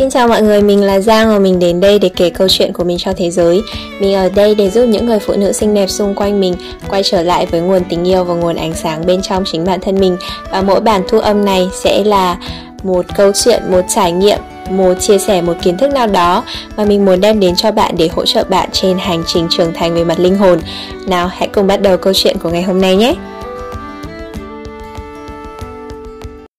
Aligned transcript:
Xin 0.00 0.10
chào 0.10 0.28
mọi 0.28 0.42
người, 0.42 0.62
mình 0.62 0.82
là 0.82 1.00
Giang 1.00 1.28
và 1.28 1.38
mình 1.38 1.58
đến 1.58 1.80
đây 1.80 1.98
để 1.98 2.10
kể 2.16 2.30
câu 2.30 2.48
chuyện 2.48 2.72
của 2.72 2.84
mình 2.84 2.98
cho 2.98 3.12
thế 3.16 3.30
giới. 3.30 3.60
Mình 4.00 4.14
ở 4.14 4.28
đây 4.34 4.54
để 4.54 4.70
giúp 4.70 4.84
những 4.86 5.06
người 5.06 5.18
phụ 5.18 5.34
nữ 5.36 5.52
xinh 5.52 5.74
đẹp 5.74 5.90
xung 5.90 6.14
quanh 6.14 6.40
mình 6.40 6.54
quay 6.88 7.02
trở 7.02 7.22
lại 7.22 7.46
với 7.46 7.60
nguồn 7.60 7.82
tình 7.88 8.08
yêu 8.08 8.24
và 8.24 8.34
nguồn 8.34 8.56
ánh 8.56 8.74
sáng 8.74 9.06
bên 9.06 9.22
trong 9.22 9.44
chính 9.52 9.64
bản 9.64 9.80
thân 9.80 10.00
mình. 10.00 10.16
Và 10.50 10.62
mỗi 10.62 10.80
bản 10.80 11.02
thu 11.08 11.18
âm 11.18 11.44
này 11.44 11.68
sẽ 11.72 12.04
là 12.04 12.38
một 12.82 13.04
câu 13.16 13.32
chuyện, 13.44 13.62
một 13.70 13.80
trải 13.88 14.12
nghiệm, 14.12 14.38
một 14.70 14.94
chia 15.00 15.18
sẻ 15.18 15.42
một 15.42 15.54
kiến 15.62 15.78
thức 15.78 15.92
nào 15.92 16.06
đó 16.06 16.44
mà 16.76 16.84
mình 16.84 17.04
muốn 17.04 17.20
đem 17.20 17.40
đến 17.40 17.54
cho 17.56 17.72
bạn 17.72 17.94
để 17.98 18.08
hỗ 18.08 18.26
trợ 18.26 18.44
bạn 18.44 18.68
trên 18.72 18.98
hành 18.98 19.22
trình 19.26 19.46
trưởng 19.50 19.72
thành 19.74 19.94
về 19.94 20.04
mặt 20.04 20.18
linh 20.18 20.36
hồn. 20.36 20.60
Nào, 21.06 21.28
hãy 21.28 21.48
cùng 21.48 21.66
bắt 21.66 21.82
đầu 21.82 21.96
câu 21.96 22.12
chuyện 22.12 22.36
của 22.42 22.50
ngày 22.50 22.62
hôm 22.62 22.80
nay 22.80 22.96
nhé. 22.96 23.14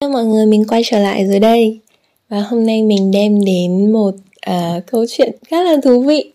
Hello 0.01 0.13
mọi 0.13 0.23
người, 0.23 0.45
mình 0.45 0.63
quay 0.67 0.81
trở 0.85 0.99
lại 0.99 1.25
rồi 1.27 1.39
đây 1.39 1.79
và 2.32 2.39
hôm 2.39 2.66
nay 2.66 2.84
mình 2.84 3.11
đem 3.11 3.45
đến 3.45 3.91
một 3.91 4.14
uh, 4.50 4.86
câu 4.92 5.05
chuyện 5.10 5.32
khá 5.47 5.64
là 5.64 5.78
thú 5.83 6.01
vị. 6.01 6.32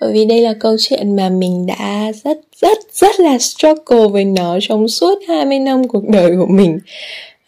Bởi 0.00 0.12
vì 0.12 0.24
đây 0.24 0.40
là 0.40 0.54
câu 0.60 0.76
chuyện 0.78 1.16
mà 1.16 1.28
mình 1.28 1.66
đã 1.66 2.12
rất 2.24 2.38
rất 2.60 2.78
rất 2.92 3.20
là 3.20 3.38
struggle 3.38 4.08
với 4.08 4.24
nó 4.24 4.58
trong 4.60 4.88
suốt 4.88 5.18
20 5.28 5.58
năm 5.58 5.88
cuộc 5.88 6.08
đời 6.08 6.36
của 6.36 6.46
mình. 6.46 6.78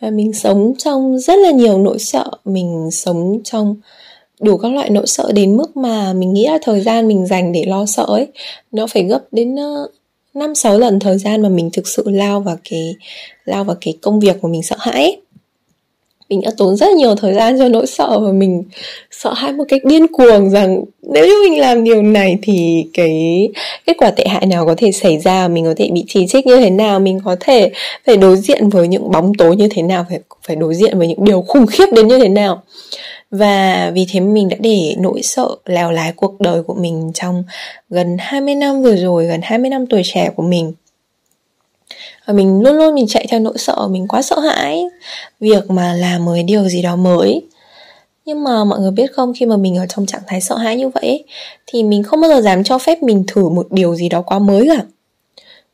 Và 0.01 0.10
mình 0.10 0.32
sống 0.32 0.73
trong 0.78 1.18
rất 1.18 1.38
là 1.38 1.51
nhiều 1.51 1.78
nỗi 1.78 1.98
sợ. 1.98 2.30
Mình 2.45 2.88
sống 2.92 3.41
trong 3.45 3.77
đủ 4.40 4.56
các 4.56 4.73
loại 4.73 4.90
nỗi 4.90 5.06
sợ 5.06 5.32
đến 5.34 5.56
mức 5.56 5.76
mà 5.76 6.12
mình 6.12 6.32
nghĩ 6.32 6.46
là 6.46 6.59
thời 6.62 6.80
gian 6.80 7.09
mình 7.09 7.26
dành 7.26 7.52
để 7.52 7.65
lo 7.66 7.87
sợ 7.87 8.04
ấy 8.09 8.26
nó 8.73 8.87
phải 8.87 9.02
gấp 9.02 9.20
đến 9.32 9.56
ờ, 9.56 9.88
năm 10.34 10.54
sáu 10.54 10.79
lần 10.79 11.01
thời 11.01 11.18
gian 11.18 11.42
mà 11.42 11.48
mình 11.48 11.70
thực 11.73 11.88
sự 11.88 12.04
lao 12.06 12.40
vào 12.40 12.56
cái 12.70 12.95
lao 13.45 13.65
vào 13.65 13.76
cái 13.80 13.95
công 14.02 14.20
việc 14.20 14.37
của 14.40 14.48
mình 14.48 14.62
sợ 14.62 14.76
hãi 14.79 15.02
ấy 15.02 15.23
mình 16.28 16.41
đã 16.41 16.51
tốn 16.56 16.77
rất 16.77 16.95
nhiều 16.95 17.14
thời 17.14 17.34
gian 17.34 17.59
cho 17.59 17.69
nỗi 17.69 17.87
sợ 17.87 18.19
và 18.19 18.32
mình 18.32 18.62
sợ 19.10 19.32
hãi 19.32 19.52
một 19.52 19.65
cách 19.69 19.84
điên 19.84 20.06
cuồng 20.09 20.51
rằng 20.51 20.84
nếu 21.02 21.27
như 21.27 21.34
mình 21.51 21.60
làm 21.60 21.84
điều 21.84 22.02
này 22.02 22.38
thì 22.43 22.87
cái 22.93 23.48
kết 23.87 23.96
quả 23.98 24.10
tệ 24.10 24.24
hại 24.29 24.46
nào 24.46 24.66
có 24.66 24.74
thể 24.76 24.93
xảy 24.93 25.18
ra 25.18 25.48
mình 25.48 25.65
có 25.65 25.74
thể 25.76 25.90
bị 25.93 26.04
chỉ 26.09 26.26
trích 26.26 26.46
như 26.46 26.57
thế 26.57 26.71
nào 26.71 27.01
mình 27.01 27.21
có 27.24 27.37
thể 27.40 27.71
phải 28.07 28.16
đối 28.16 28.37
diện 28.37 28.68
với 28.68 28.88
những 28.88 29.10
bóng 29.10 29.35
tối 29.35 29.57
như 29.57 29.68
thế 29.71 29.82
nào 29.82 30.07
phải 30.09 30.18
phải 30.46 30.57
đối 30.57 30.74
diện 30.74 30.98
với 30.98 31.09
những 31.09 31.24
điều 31.24 31.43
khủng 31.43 31.66
khiếp 31.66 31.87
đến 31.93 32.09
như 32.09 32.18
thế 32.18 32.29
nào. 32.29 32.63
Và 33.30 33.91
vì 33.95 34.07
thế 34.13 34.20
mình 34.20 34.48
đã 34.48 34.57
để 34.60 34.95
nỗi 34.98 35.23
sợ 35.23 35.48
lèo 35.66 35.91
lái 35.91 36.13
cuộc 36.16 36.41
đời 36.41 36.63
của 36.63 36.74
mình 36.74 37.10
trong 37.15 37.45
gần 37.91 38.16
20 38.18 38.54
năm 38.54 38.82
vừa 38.82 38.96
rồi, 38.96 39.26
gần 39.26 39.41
20 39.43 39.70
năm 39.70 39.87
tuổi 39.87 40.02
trẻ 40.04 40.30
của 40.37 40.43
mình 40.43 40.73
và 42.27 42.35
mình 42.35 42.60
luôn 42.63 42.77
luôn 42.77 42.95
mình 42.95 43.07
chạy 43.09 43.27
theo 43.30 43.40
nỗi 43.40 43.59
sợ 43.59 43.88
mình 43.90 44.09
quá 44.09 44.23
sợ 44.23 44.40
hãi 44.40 44.85
việc 45.40 45.71
mà 45.71 45.93
làm 45.93 46.24
một 46.24 46.32
cái 46.35 46.43
điều 46.43 46.68
gì 46.68 46.82
đó 46.82 46.96
mới. 46.96 47.43
Nhưng 48.24 48.45
mà 48.45 48.65
mọi 48.65 48.80
người 48.80 48.91
biết 48.91 49.13
không 49.13 49.32
khi 49.37 49.46
mà 49.46 49.57
mình 49.57 49.76
ở 49.76 49.87
trong 49.87 50.07
trạng 50.07 50.23
thái 50.26 50.41
sợ 50.41 50.57
hãi 50.57 50.76
như 50.76 50.88
vậy 50.88 51.24
thì 51.66 51.82
mình 51.82 52.02
không 52.02 52.21
bao 52.21 52.30
giờ 52.30 52.41
dám 52.41 52.65
cho 52.65 52.79
phép 52.79 53.02
mình 53.02 53.24
thử 53.26 53.49
một 53.49 53.66
điều 53.71 53.95
gì 53.95 54.09
đó 54.09 54.23
quá 54.23 54.38
mới 54.38 54.68
cả. 54.68 54.85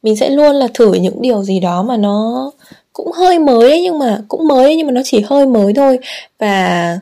Mình 0.03 0.17
sẽ 0.17 0.31
luôn 0.31 0.57
là 0.57 0.69
thử 0.75 0.93
những 0.93 1.23
điều 1.23 1.43
gì 1.43 1.61
đó 1.61 1.83
mà 1.83 1.97
nó 1.97 2.51
cũng 2.93 3.13
hơi 3.13 3.39
mới 3.39 3.71
ấy, 3.71 3.83
nhưng 3.83 3.99
mà 3.99 4.23
cũng 4.29 4.49
mới 4.49 4.65
ấy, 4.65 4.77
nhưng 4.77 4.87
mà 4.87 4.93
nó 4.93 5.01
chỉ 5.05 5.21
hơi 5.21 5.47
mới 5.47 5.73
thôi. 5.75 5.99
Và 6.39 6.99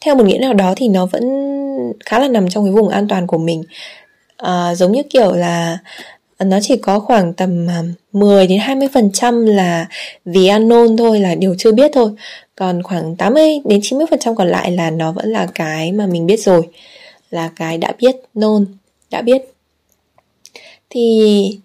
theo 0.00 0.14
một 0.14 0.24
nghĩa 0.26 0.38
nào 0.38 0.54
đó 0.54 0.74
thì 0.76 0.88
nó 0.88 1.06
vẫn 1.06 1.24
khá 2.04 2.18
là 2.18 2.28
nằm 2.28 2.48
trong 2.48 2.64
cái 2.64 2.72
vùng 2.72 2.88
an 2.88 3.08
toàn 3.08 3.26
của 3.26 3.38
mình. 3.38 3.62
À, 4.36 4.74
giống 4.74 4.92
như 4.92 5.02
kiểu 5.02 5.32
là 5.32 5.78
Ờ, 6.38 6.46
nó 6.46 6.58
chỉ 6.62 6.76
có 6.76 7.00
khoảng 7.00 7.32
tầm 7.32 7.66
à, 7.70 7.82
10 8.12 8.46
đến 8.46 8.60
20% 8.60 9.46
là 9.46 9.86
the 10.24 10.40
unknown 10.40 10.96
thôi, 10.96 11.20
là 11.20 11.34
điều 11.34 11.54
chưa 11.58 11.72
biết 11.72 11.90
thôi. 11.94 12.10
Còn 12.56 12.82
khoảng 12.82 13.16
80 13.16 13.60
đến 13.64 13.80
90% 13.80 14.34
còn 14.34 14.48
lại 14.48 14.70
là 14.70 14.90
nó 14.90 15.12
vẫn 15.12 15.28
là 15.32 15.46
cái 15.54 15.92
mà 15.92 16.06
mình 16.06 16.26
biết 16.26 16.40
rồi, 16.40 16.68
là 17.30 17.50
cái 17.56 17.78
đã 17.78 17.92
biết 17.98 18.16
known 18.34 18.64
đã 19.10 19.22
biết. 19.22 19.42
Thì 20.90 21.58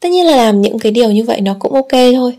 tất 0.00 0.08
nhiên 0.08 0.26
là 0.26 0.36
làm 0.36 0.62
những 0.62 0.78
cái 0.78 0.92
điều 0.92 1.10
như 1.10 1.24
vậy 1.24 1.40
nó 1.40 1.56
cũng 1.58 1.72
ok 1.72 1.92
thôi 2.14 2.36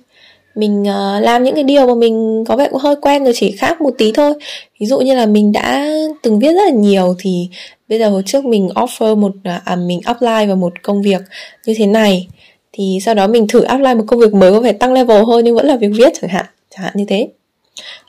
mình 0.55 0.81
uh, 0.81 1.23
làm 1.23 1.43
những 1.43 1.55
cái 1.55 1.63
điều 1.63 1.87
mà 1.87 1.93
mình 1.95 2.43
có 2.47 2.55
vẻ 2.55 2.67
cũng 2.71 2.79
hơi 2.79 2.95
quen 2.95 3.23
rồi 3.23 3.33
chỉ 3.35 3.51
khác 3.51 3.81
một 3.81 3.93
tí 3.97 4.11
thôi. 4.11 4.33
Ví 4.79 4.85
dụ 4.85 4.99
như 4.99 5.15
là 5.15 5.25
mình 5.25 5.51
đã 5.51 5.87
từng 6.23 6.39
viết 6.39 6.53
rất 6.53 6.63
là 6.65 6.71
nhiều 6.71 7.15
thì 7.19 7.49
bây 7.89 7.99
giờ 7.99 8.09
hồi 8.09 8.23
trước 8.25 8.45
mình 8.45 8.69
offer 8.75 9.15
một 9.15 9.31
à, 9.43 9.61
à, 9.65 9.75
mình 9.75 9.99
apply 10.03 10.45
vào 10.47 10.55
một 10.55 10.73
công 10.81 11.01
việc 11.01 11.21
như 11.65 11.73
thế 11.77 11.85
này 11.85 12.27
thì 12.71 12.99
sau 13.01 13.15
đó 13.15 13.27
mình 13.27 13.47
thử 13.47 13.61
apply 13.61 13.95
một 13.95 14.03
công 14.07 14.19
việc 14.19 14.33
mới 14.33 14.51
có 14.51 14.59
vẻ 14.59 14.71
tăng 14.71 14.93
level 14.93 15.23
hơn 15.23 15.45
nhưng 15.45 15.55
vẫn 15.55 15.65
là 15.65 15.75
việc 15.75 15.91
viết 15.97 16.13
chẳng 16.21 16.29
hạn 16.29 16.45
chẳng 16.69 16.83
hạn 16.83 16.93
như 16.95 17.05
thế. 17.07 17.27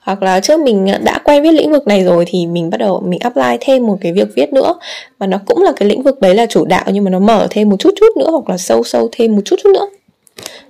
Hoặc 0.03 0.23
là 0.23 0.41
trước 0.41 0.61
mình 0.61 0.87
ờ, 0.87 0.99
đã 0.99 1.19
quen 1.25 1.43
viết 1.43 1.53
lĩnh 1.53 1.73
vực 1.73 1.87
này 1.87 2.05
rồi 2.05 2.25
thì 2.29 2.47
mình 2.47 2.71
bắt 2.71 2.79
đầu 2.79 3.03
mình 3.07 3.21
apply 3.21 3.57
thêm 3.61 3.87
một 3.87 3.99
cái 4.01 4.13
việc 4.13 4.29
viết 4.35 4.53
nữa 4.53 4.75
mà 5.19 5.27
nó 5.27 5.39
cũng 5.47 5.63
là 5.63 5.73
cái 5.77 5.89
lĩnh 5.89 6.03
vực 6.03 6.21
đấy 6.21 6.35
là 6.35 6.47
chủ 6.47 6.65
đạo 6.65 6.85
nhưng 6.93 7.05
mà 7.05 7.11
nó 7.11 7.19
mở 7.19 7.47
thêm 7.51 7.69
một 7.69 7.77
chút 7.79 7.95
chút 8.01 8.17
nữa 8.17 8.31
hoặc 8.31 8.49
là 8.49 8.57
sâu 8.59 8.85
sâu 8.85 9.09
thêm 9.13 9.37
một 9.37 9.43
chút 9.45 9.57
chút 9.63 9.71
nữa. 9.75 9.87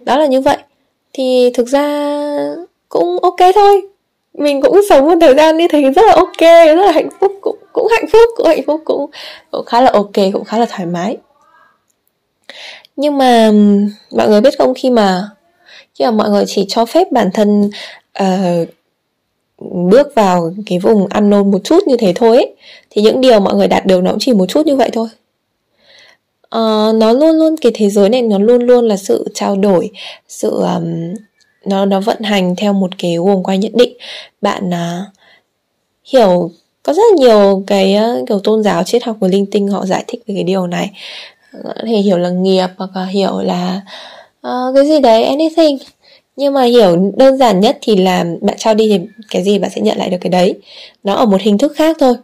Đó 0.01 0.19
là 0.19 0.27
như 0.27 0.41
vậy 0.41 0.57
thì 1.15 1.51
thực 1.55 1.69
ra 1.69 1.87
cũng 2.89 3.19
ok 3.23 3.55
thôi. 3.55 3.83
Mình 4.39 4.63
cũng 4.63 4.81
sống 4.89 5.09
một 5.09 5.15
thời 5.21 5.35
gian 5.35 5.57
như 5.57 5.69
thế 5.69 5.83
rất 5.83 6.03
là 6.07 6.15
ok 6.15 6.41
rất 6.67 6.85
là 6.87 6.93
hạnh 6.93 7.09
phúc 7.21 7.33
cũng 7.41 7.57
cũng 7.73 7.89
hạnh 7.91 8.07
phúc 8.13 8.31
cũng 8.37 8.47
hạnh 8.47 8.63
phúc 8.67 8.83
cũng 8.85 9.11
cũng 9.51 9.65
khá 9.65 9.81
là 9.81 9.91
ok 9.91 10.13
cũng 10.33 10.45
khá 10.45 10.59
là 10.59 10.67
thoải 10.71 10.87
mái. 10.87 11.17
Nhưng 12.97 13.19
mà 13.19 13.51
mọi 14.11 14.29
người 14.29 14.41
biết 14.41 14.59
không 14.59 14.75
khi 14.75 14.91
mà 14.91 15.29
khi 15.95 16.05
mà 16.05 16.11
mọi 16.11 16.31
người 16.31 16.45
chỉ 16.47 16.65
cho 16.69 16.85
phép 16.85 17.13
bản 17.13 17.31
thân 17.35 17.71
uh, 18.23 18.69
bước 19.59 20.15
vào 20.15 20.55
cái 20.67 20.79
vùng 20.79 21.07
ăn 21.07 21.31
nôn 21.31 21.51
một 21.51 21.59
chút 21.65 21.87
như 21.87 21.97
thế 21.97 22.13
thôi 22.17 22.37
ấy, 22.37 22.55
thì 22.91 23.03
những 23.03 23.21
điều 23.21 23.41
mọi 23.41 23.55
người 23.55 23.69
đạt 23.69 23.87
được 23.87 24.03
nó 24.03 24.11
cũng 24.11 24.21
chỉ 24.21 24.33
một 24.33 24.47
chút 24.47 24.67
như 24.67 24.77
vậy 24.77 24.91
thôi 24.93 25.09
uh, 26.59 26.95
nó 26.95 27.13
luôn 27.13 27.37
luôn 27.37 27.57
cái 27.57 27.73
thế 27.75 27.91
giới 27.91 28.09
này 28.09 28.23
nó 28.23 28.39
luôn 28.39 28.63
luôn 28.63 28.89
là 28.89 28.97
sự 28.97 29.29
trao 29.35 29.57
đổi 29.57 29.91
sự 30.29 30.51
um, 30.51 31.15
nó 31.65 31.85
nó 31.85 32.01
vận 32.01 32.21
hành 32.23 32.57
theo 32.57 32.73
một 32.73 32.91
cái 32.99 33.17
guồng 33.17 33.43
quay 33.43 33.59
nhất 33.59 33.73
định. 33.75 33.93
Bạn 34.41 34.69
uh, 34.69 35.15
hiểu 36.05 36.51
có 36.83 36.93
rất 36.93 37.03
là 37.11 37.27
nhiều 37.27 37.65
cái 37.67 37.97
uh, 37.97 38.29
kiểu 38.29 38.39
tôn 38.39 38.63
giáo 38.63 38.85
triết 38.85 39.05
học 39.05 39.17
của 39.21 39.29
linh 39.29 39.47
tinh 39.51 39.69
họ 39.69 39.87
giải 39.87 40.05
thích 40.07 40.23
về 40.27 40.35
cái 40.35 40.45
điều 40.45 40.67
này. 40.67 40.91
Có 41.65 41.75
thể 41.87 41.97
hiểu 41.97 42.19
là 42.19 42.31
nghiệp 42.31 42.69
hoặc 42.77 42.91
là 42.95 43.07
hiểu 43.07 43.41
là 43.41 43.81
uh, 44.47 44.75
cái 44.75 44.89
gì 44.89 45.01
đấy 45.01 45.25
anything. 45.25 45.79
Nhưng 46.37 46.55
mà 46.55 46.63
hiểu 46.63 47.13
đơn 47.17 47.39
giản 47.39 47.61
nhất 47.61 47.79
thì 47.83 47.97
là 47.97 48.25
bạn 48.41 48.57
trao 48.59 48.75
đi 48.75 48.89
thì 48.89 49.07
cái 49.31 49.43
gì 49.43 49.59
bạn 49.59 49.71
sẽ 49.75 49.81
nhận 49.81 49.99
lại 49.99 50.11
được 50.11 50.17
cái 50.21 50.31
đấy. 50.31 50.55
Nó 51.05 51.15
ở 51.15 51.27
một 51.27 51.41
hình 51.41 51.59
thức 51.59 51.73
khác 51.77 51.97
thôi 52.01 52.15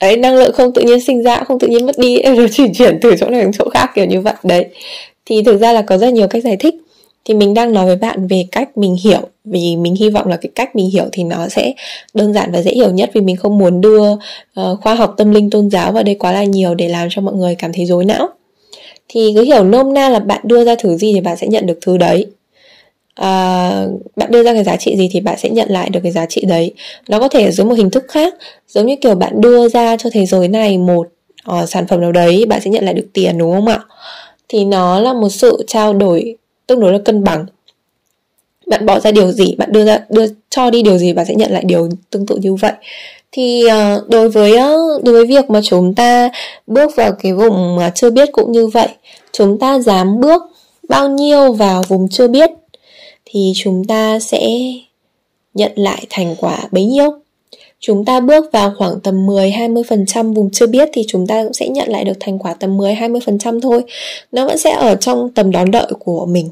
đấy 0.00 0.16
năng 0.16 0.36
lượng 0.36 0.52
không 0.52 0.72
tự 0.72 0.82
nhiên 0.82 1.00
sinh 1.00 1.22
ra 1.22 1.36
không 1.36 1.58
tự 1.58 1.68
nhiên 1.68 1.86
mất 1.86 1.98
đi 1.98 2.18
em 2.18 2.36
nó 2.36 2.48
chuyển 2.52 2.74
chuyển 2.74 2.98
từ 3.00 3.16
chỗ 3.20 3.30
này 3.30 3.40
đến 3.40 3.52
chỗ 3.58 3.68
khác 3.74 3.90
kiểu 3.94 4.04
như 4.04 4.20
vậy. 4.20 4.34
Đấy. 4.42 4.66
Thì 5.26 5.42
thực 5.42 5.60
ra 5.60 5.72
là 5.72 5.82
có 5.82 5.98
rất 5.98 6.12
nhiều 6.12 6.28
cách 6.28 6.44
giải 6.44 6.56
thích. 6.56 6.74
Thì 7.24 7.34
mình 7.34 7.54
đang 7.54 7.72
nói 7.72 7.86
với 7.86 7.96
bạn 7.96 8.26
về 8.26 8.44
cách 8.52 8.78
mình 8.78 8.96
hiểu 9.04 9.20
vì 9.44 9.76
mình 9.76 9.94
hy 9.94 10.10
vọng 10.10 10.28
là 10.28 10.36
cái 10.36 10.50
cách 10.54 10.76
mình 10.76 10.90
hiểu 10.90 11.04
thì 11.12 11.24
nó 11.24 11.48
sẽ 11.48 11.72
đơn 12.14 12.32
giản 12.32 12.52
và 12.52 12.62
dễ 12.62 12.70
hiểu 12.70 12.90
nhất 12.90 13.10
vì 13.14 13.20
mình 13.20 13.36
không 13.36 13.58
muốn 13.58 13.80
đưa 13.80 14.12
uh, 14.12 14.80
khoa 14.82 14.94
học 14.94 15.14
tâm 15.16 15.30
linh 15.30 15.50
tôn 15.50 15.70
giáo 15.70 15.92
vào 15.92 16.02
đây 16.02 16.14
quá 16.14 16.32
là 16.32 16.44
nhiều 16.44 16.74
để 16.74 16.88
làm 16.88 17.08
cho 17.10 17.22
mọi 17.22 17.34
người 17.34 17.54
cảm 17.54 17.72
thấy 17.72 17.86
rối 17.86 18.04
não. 18.04 18.28
Thì 19.08 19.32
cứ 19.34 19.42
hiểu 19.42 19.64
nôm 19.64 19.94
na 19.94 20.08
là 20.08 20.18
bạn 20.18 20.40
đưa 20.44 20.64
ra 20.64 20.74
thứ 20.78 20.96
gì 20.96 21.12
thì 21.14 21.20
bạn 21.20 21.36
sẽ 21.36 21.46
nhận 21.46 21.66
được 21.66 21.78
thứ 21.80 21.96
đấy 21.96 22.26
à, 23.16 23.86
bạn 24.16 24.30
đưa 24.30 24.42
ra 24.42 24.52
cái 24.52 24.64
giá 24.64 24.76
trị 24.76 24.96
gì 24.96 25.08
thì 25.12 25.20
bạn 25.20 25.38
sẽ 25.38 25.50
nhận 25.50 25.70
lại 25.70 25.90
được 25.90 26.00
cái 26.02 26.12
giá 26.12 26.26
trị 26.26 26.44
đấy. 26.48 26.74
Nó 27.08 27.18
có 27.18 27.28
thể 27.28 27.44
ở 27.44 27.50
dưới 27.50 27.66
một 27.66 27.74
hình 27.74 27.90
thức 27.90 28.04
khác 28.08 28.34
giống 28.68 28.86
như 28.86 28.96
kiểu 28.96 29.14
bạn 29.14 29.40
đưa 29.40 29.68
ra 29.68 29.96
cho 29.96 30.10
thế 30.12 30.26
giới 30.26 30.48
này 30.48 30.78
một 30.78 31.08
uh, 31.50 31.68
sản 31.68 31.86
phẩm 31.86 32.00
nào 32.00 32.12
đấy 32.12 32.46
bạn 32.46 32.60
sẽ 32.60 32.70
nhận 32.70 32.84
lại 32.84 32.94
được 32.94 33.06
tiền 33.12 33.38
đúng 33.38 33.52
không 33.52 33.66
ạ? 33.66 33.80
Thì 34.48 34.64
nó 34.64 35.00
là 35.00 35.12
một 35.12 35.28
sự 35.28 35.64
trao 35.66 35.94
đổi 35.94 36.36
tương 36.66 36.80
đối 36.80 36.92
là 36.92 36.98
cân 37.04 37.24
bằng. 37.24 37.46
Bạn 38.66 38.86
bỏ 38.86 39.00
ra 39.00 39.10
điều 39.10 39.32
gì 39.32 39.54
bạn 39.58 39.72
đưa 39.72 39.84
ra 39.84 39.98
đưa 40.08 40.26
cho 40.50 40.70
đi 40.70 40.82
điều 40.82 40.98
gì 40.98 41.12
bạn 41.12 41.26
sẽ 41.26 41.34
nhận 41.34 41.50
lại 41.50 41.62
điều 41.66 41.88
tương 42.10 42.26
tự 42.26 42.36
như 42.36 42.54
vậy. 42.54 42.72
Thì 43.32 43.62
uh, 43.66 44.08
đối 44.08 44.28
với 44.28 44.52
uh, 44.52 45.04
đối 45.04 45.14
với 45.14 45.26
việc 45.26 45.50
mà 45.50 45.60
chúng 45.64 45.94
ta 45.94 46.30
bước 46.66 46.96
vào 46.96 47.12
cái 47.12 47.32
vùng 47.32 47.76
mà 47.76 47.90
chưa 47.94 48.10
biết 48.10 48.28
cũng 48.32 48.52
như 48.52 48.66
vậy 48.66 48.88
chúng 49.32 49.58
ta 49.58 49.78
dám 49.78 50.20
bước 50.20 50.42
bao 50.88 51.08
nhiêu 51.08 51.52
vào 51.52 51.82
vùng 51.88 52.08
chưa 52.08 52.28
biết? 52.28 52.50
Thì 53.26 53.52
chúng 53.56 53.84
ta 53.84 54.18
sẽ 54.18 54.48
nhận 55.54 55.72
lại 55.76 56.06
thành 56.10 56.36
quả 56.38 56.68
bấy 56.70 56.84
nhiêu 56.84 57.10
chúng 57.80 58.04
ta 58.04 58.20
bước 58.20 58.52
vào 58.52 58.72
khoảng 58.78 59.00
tầm 59.00 59.26
10-20% 59.26 60.34
vùng 60.34 60.50
chưa 60.50 60.66
biết 60.66 60.88
thì 60.92 61.04
chúng 61.08 61.26
ta 61.26 61.42
cũng 61.42 61.52
sẽ 61.52 61.68
nhận 61.68 61.88
lại 61.88 62.04
được 62.04 62.16
thành 62.20 62.38
quả 62.38 62.54
tầm 62.54 62.78
10-20% 62.78 63.60
thôi. 63.60 63.84
Nó 64.32 64.46
vẫn 64.46 64.58
sẽ 64.58 64.72
ở 64.72 64.94
trong 64.94 65.30
tầm 65.30 65.50
đón 65.50 65.70
đợi 65.70 65.90
của 65.98 66.26
mình. 66.26 66.50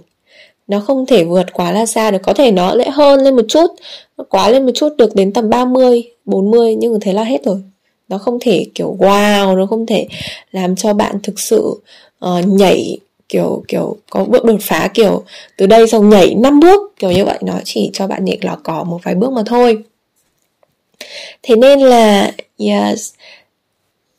Nó 0.69 0.81
không 0.81 1.07
thể 1.07 1.25
vượt 1.25 1.53
quá 1.53 1.73
là 1.73 1.87
xa 1.87 2.11
được. 2.11 2.23
Có 2.23 2.33
thể 2.33 2.51
nó 2.51 2.75
lại 2.75 2.91
hơn 2.91 3.21
lên 3.21 3.37
một 3.37 3.45
chút, 3.49 3.67
nó 4.17 4.25
quá 4.29 4.49
lên 4.49 4.67
một 4.67 4.73
chút 4.75 4.89
được 4.99 5.15
đến 5.15 5.33
tầm 5.33 5.51
30, 5.51 6.03
40 6.25 6.75
nhưng 6.75 6.93
mà 6.93 6.99
thế 7.03 7.13
là 7.13 7.25
hết 7.25 7.45
rồi. 7.45 7.63
Nó 8.09 8.19
không 8.19 8.39
thể 8.41 8.67
kiểu 8.75 8.97
wow, 9.01 9.57
nó 9.57 9.67
không 9.67 9.87
thể 9.87 10.07
làm 10.53 10.77
cho 10.77 10.95
bạn 10.95 11.17
thực 11.23 11.41
sự 11.41 11.81
uh, 12.25 12.47
nhảy 12.47 12.99
kiểu 13.29 13.65
kiểu 13.69 13.97
có 14.11 14.25
bước 14.25 14.45
đột 14.45 14.61
phá, 14.61 14.91
kiểu 14.95 15.23
từ 15.57 15.67
đây 15.67 15.89
xong 15.89 16.09
nhảy 16.09 16.35
năm 16.35 16.61
bước, 16.61 16.81
kiểu 16.99 17.11
như 17.11 17.25
vậy. 17.25 17.39
Nó 17.41 17.55
chỉ 17.65 17.91
cho 17.93 18.07
bạn 18.07 18.25
nhảy 18.25 18.39
lò 18.43 18.57
cỏ 18.63 18.85
một 18.85 18.99
vài 19.03 19.15
bước 19.15 19.33
mà 19.33 19.43
thôi. 19.47 19.79
Thế 21.43 21.57
nên 21.57 21.81
là, 21.81 22.33
yes, 22.59 23.13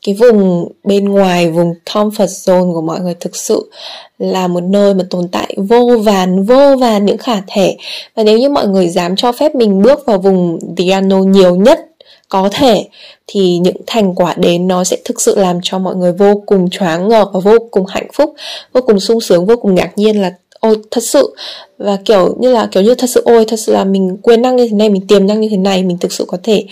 cái 0.06 0.14
vùng 0.14 0.68
bên 0.84 1.08
ngoài, 1.08 1.50
vùng 1.50 1.74
comfort 1.84 2.26
zone 2.26 2.72
của 2.72 2.80
mọi 2.80 3.00
người 3.00 3.14
thực 3.14 3.36
sự 3.36 3.70
là 4.18 4.48
một 4.48 4.62
nơi 4.62 4.94
mà 4.94 5.04
tồn 5.10 5.28
tại 5.28 5.54
vô 5.56 5.98
vàn 6.04 6.44
vô 6.44 6.76
vàn 6.76 7.06
những 7.06 7.18
khả 7.18 7.42
thể. 7.46 7.76
Và 8.14 8.22
nếu 8.24 8.38
như 8.38 8.48
mọi 8.48 8.68
người 8.68 8.88
dám 8.88 9.16
cho 9.16 9.32
phép 9.32 9.54
mình 9.54 9.82
bước 9.82 10.06
vào 10.06 10.18
vùng 10.18 10.58
the 10.76 10.84
unknown 10.84 11.24
nhiều 11.24 11.56
nhất 11.56 11.85
có 12.28 12.48
thể, 12.52 12.88
thì 13.26 13.58
những 13.58 13.76
thành 13.86 14.14
quả 14.14 14.34
đến 14.36 14.68
nó 14.68 14.84
sẽ 14.84 14.96
thực 15.04 15.20
sự 15.20 15.34
làm 15.36 15.58
cho 15.62 15.78
mọi 15.78 15.96
người 15.96 16.12
vô 16.12 16.42
cùng 16.46 16.70
choáng 16.70 17.08
ngợp 17.08 17.28
và 17.32 17.40
vô 17.40 17.58
cùng 17.70 17.86
hạnh 17.86 18.08
phúc, 18.12 18.34
vô 18.72 18.80
cùng 18.86 19.00
sung 19.00 19.20
sướng, 19.20 19.46
vô 19.46 19.56
cùng 19.56 19.74
ngạc 19.74 19.92
nhiên 19.96 20.20
là, 20.20 20.32
ôi, 20.60 20.76
thật 20.90 21.00
sự. 21.04 21.34
Và 21.78 21.98
kiểu 22.04 22.36
như 22.40 22.52
là, 22.52 22.68
kiểu 22.72 22.82
như 22.82 22.94
thật 22.94 23.10
sự, 23.10 23.22
ôi, 23.24 23.44
thật 23.48 23.56
sự 23.56 23.72
là 23.72 23.84
mình 23.84 24.16
quyền 24.22 24.42
năng 24.42 24.56
như 24.56 24.68
thế 24.68 24.74
này, 24.76 24.90
mình 24.90 25.06
tiềm 25.06 25.26
năng 25.26 25.40
như 25.40 25.48
thế 25.50 25.56
này, 25.56 25.82
mình 25.82 25.98
thực 25.98 26.12
sự 26.12 26.24
có 26.28 26.38
thể 26.42 26.64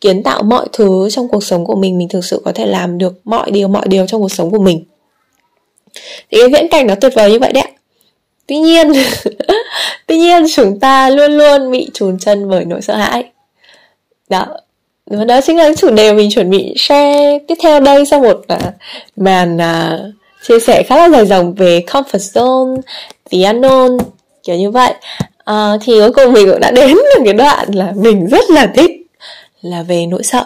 kiến 0.00 0.22
tạo 0.22 0.42
mọi 0.42 0.66
thứ 0.72 1.08
trong 1.10 1.28
cuộc 1.28 1.44
sống 1.44 1.64
của 1.64 1.76
mình 1.76 1.98
mình 1.98 2.08
thực 2.08 2.24
sự 2.24 2.42
có 2.44 2.52
thể 2.54 2.66
làm 2.66 2.98
được 2.98 3.20
mọi 3.24 3.50
điều 3.50 3.68
mọi 3.68 3.88
điều 3.88 4.06
trong 4.06 4.20
cuộc 4.20 4.32
sống 4.32 4.50
của 4.50 4.62
mình. 4.62 4.84
Thì 6.30 6.38
cái 6.38 6.48
viễn 6.48 6.68
cảnh 6.70 6.86
nó 6.86 6.94
tuyệt 6.94 7.12
vời 7.14 7.30
như 7.30 7.38
vậy 7.38 7.52
đấy 7.52 7.64
tuy 8.46 8.58
nhiên 8.58 8.92
tuy 10.06 10.18
nhiên 10.18 10.44
chúng 10.54 10.80
ta 10.80 11.10
luôn 11.10 11.32
luôn 11.32 11.70
bị 11.70 11.90
trùn 11.94 12.18
chân 12.18 12.50
bởi 12.50 12.64
nỗi 12.64 12.82
sợ 12.82 12.96
hãi. 12.96 13.24
Đó 14.28 14.46
đó 15.26 15.40
chính 15.40 15.56
là 15.56 15.70
chủ 15.76 15.90
đề 15.90 16.12
mình 16.12 16.30
chuẩn 16.30 16.50
bị 16.50 16.74
share 16.76 17.38
tiếp 17.48 17.54
theo 17.62 17.80
đây 17.80 18.06
sau 18.06 18.20
một 18.20 18.40
uh, 18.54 18.60
màn 19.16 19.56
uh, 19.56 20.14
chia 20.48 20.60
sẻ 20.60 20.82
khá 20.82 20.96
là 20.96 21.18
dài 21.18 21.26
dòng 21.26 21.54
về 21.54 21.84
comfort 21.86 22.32
zone, 22.32 22.80
the 23.30 23.38
unknown 23.38 23.98
kiểu 24.42 24.56
như 24.56 24.70
vậy. 24.70 24.94
Uh, 25.50 25.80
thì 25.82 25.92
cuối 26.00 26.12
cùng 26.12 26.32
mình 26.32 26.50
cũng 26.50 26.60
đã 26.60 26.70
đến 26.70 26.94
được 26.94 27.22
cái 27.24 27.34
đoạn 27.34 27.68
là 27.74 27.92
mình 27.96 28.26
rất 28.26 28.50
là 28.50 28.66
thích 28.66 28.90
là 29.62 29.82
về 29.82 30.06
nỗi 30.06 30.22
sợ. 30.22 30.44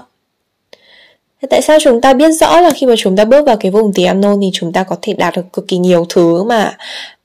Tại 1.50 1.62
sao 1.62 1.78
chúng 1.80 2.00
ta 2.00 2.12
biết 2.12 2.30
rõ 2.30 2.60
là 2.60 2.70
khi 2.70 2.86
mà 2.86 2.94
chúng 2.98 3.16
ta 3.16 3.24
bước 3.24 3.46
vào 3.46 3.56
cái 3.56 3.70
vùng 3.70 3.92
the 3.92 4.02
unknown 4.02 4.40
thì 4.40 4.50
chúng 4.52 4.72
ta 4.72 4.82
có 4.82 4.96
thể 5.02 5.12
đạt 5.12 5.36
được 5.36 5.42
cực 5.52 5.68
kỳ 5.68 5.78
nhiều 5.78 6.06
thứ 6.08 6.44
mà 6.44 6.76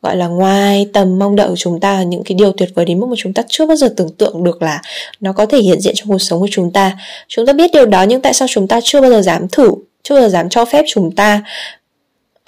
gọi 0.01 0.15
là 0.15 0.27
ngoài 0.27 0.87
tầm 0.93 1.19
mong 1.19 1.35
đợi 1.35 1.47
của 1.47 1.55
chúng 1.55 1.79
ta 1.79 2.03
những 2.03 2.23
cái 2.23 2.35
điều 2.35 2.51
tuyệt 2.51 2.69
vời 2.75 2.85
đến 2.85 2.99
mức 2.99 3.07
mà 3.09 3.15
chúng 3.17 3.33
ta 3.33 3.43
chưa 3.47 3.65
bao 3.65 3.75
giờ 3.75 3.93
tưởng 3.97 4.09
tượng 4.09 4.43
được 4.43 4.61
là 4.61 4.81
nó 5.19 5.33
có 5.33 5.45
thể 5.45 5.57
hiện 5.57 5.81
diện 5.81 5.93
trong 5.97 6.07
cuộc 6.07 6.21
sống 6.21 6.39
của 6.39 6.47
chúng 6.51 6.71
ta? 6.71 6.97
Chúng 7.27 7.45
ta 7.45 7.53
biết 7.53 7.71
điều 7.73 7.85
đó 7.85 8.03
nhưng 8.03 8.21
tại 8.21 8.33
sao 8.33 8.47
chúng 8.51 8.67
ta 8.67 8.79
chưa 8.83 9.01
bao 9.01 9.11
giờ 9.11 9.21
dám 9.21 9.47
thử 9.47 9.71
chưa 10.03 10.15
bao 10.15 10.21
giờ 10.21 10.29
dám 10.29 10.49
cho 10.49 10.65
phép 10.65 10.85
chúng 10.87 11.11
ta 11.11 11.41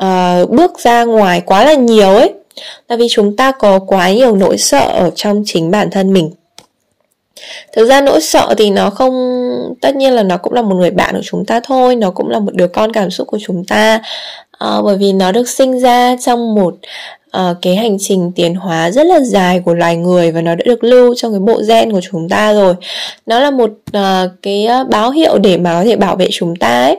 uh, 0.03 0.49
bước 0.49 0.79
ra 0.79 1.03
ngoài 1.03 1.41
quá 1.41 1.65
là 1.65 1.73
nhiều 1.73 2.09
ấy? 2.09 2.33
Là 2.89 2.95
vì 2.95 3.07
chúng 3.09 3.35
ta 3.35 3.51
có 3.51 3.79
quá 3.79 4.11
nhiều 4.11 4.35
nỗi 4.35 4.57
sợ 4.57 4.87
ở 4.93 5.11
trong 5.15 5.43
chính 5.45 5.71
bản 5.71 5.91
thân 5.91 6.13
mình 6.13 6.31
thực 7.73 7.85
ra 7.85 8.01
nỗi 8.01 8.21
sợ 8.21 8.53
thì 8.57 8.69
nó 8.69 8.89
không 8.89 9.13
tất 9.81 9.95
nhiên 9.95 10.13
là 10.13 10.23
nó 10.23 10.37
cũng 10.37 10.53
là 10.53 10.61
một 10.61 10.75
người 10.75 10.91
bạn 10.91 11.15
của 11.15 11.21
chúng 11.23 11.45
ta 11.45 11.59
thôi 11.63 11.95
nó 11.95 12.11
cũng 12.11 12.29
là 12.29 12.39
một 12.39 12.53
đứa 12.53 12.67
con 12.67 12.91
cảm 12.91 13.11
xúc 13.11 13.27
của 13.27 13.39
chúng 13.41 13.65
ta. 13.65 14.01
À, 14.51 14.81
bởi 14.83 14.97
vì 14.97 15.13
nó 15.13 15.31
được 15.31 15.49
sinh 15.49 15.79
ra 15.79 16.15
trong 16.21 16.55
một 16.55 16.75
uh, 17.37 17.57
cái 17.61 17.75
hành 17.75 17.97
trình 17.99 18.31
tiến 18.35 18.55
hóa 18.55 18.91
rất 18.91 19.05
là 19.05 19.19
dài 19.19 19.61
của 19.65 19.73
loài 19.73 19.95
người 19.97 20.31
và 20.31 20.41
nó 20.41 20.55
đã 20.55 20.63
được 20.65 20.83
lưu 20.83 21.15
trong 21.15 21.31
cái 21.31 21.39
bộ 21.39 21.61
gen 21.67 21.91
của 21.91 22.01
chúng 22.11 22.29
ta 22.29 22.53
rồi. 22.53 22.75
Nó 23.25 23.39
là 23.39 23.51
một 23.51 23.69
uh, 23.97 24.31
cái 24.41 24.67
báo 24.89 25.11
hiệu 25.11 25.37
để 25.37 25.57
mà 25.57 25.73
có 25.73 25.83
thể 25.83 25.95
bảo 25.95 26.15
vệ 26.15 26.27
chúng 26.31 26.55
ta 26.55 26.81
ấy. 26.85 26.97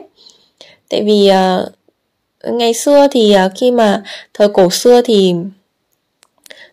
Tại 0.89 1.03
vì 1.03 1.31
uh, 1.31 2.53
ngày 2.53 2.73
xưa 2.73 3.07
thì 3.11 3.35
uh, 3.45 3.51
khi 3.55 3.71
mà 3.71 4.03
thời 4.33 4.47
cổ 4.47 4.69
xưa 4.69 5.01
thì 5.01 5.33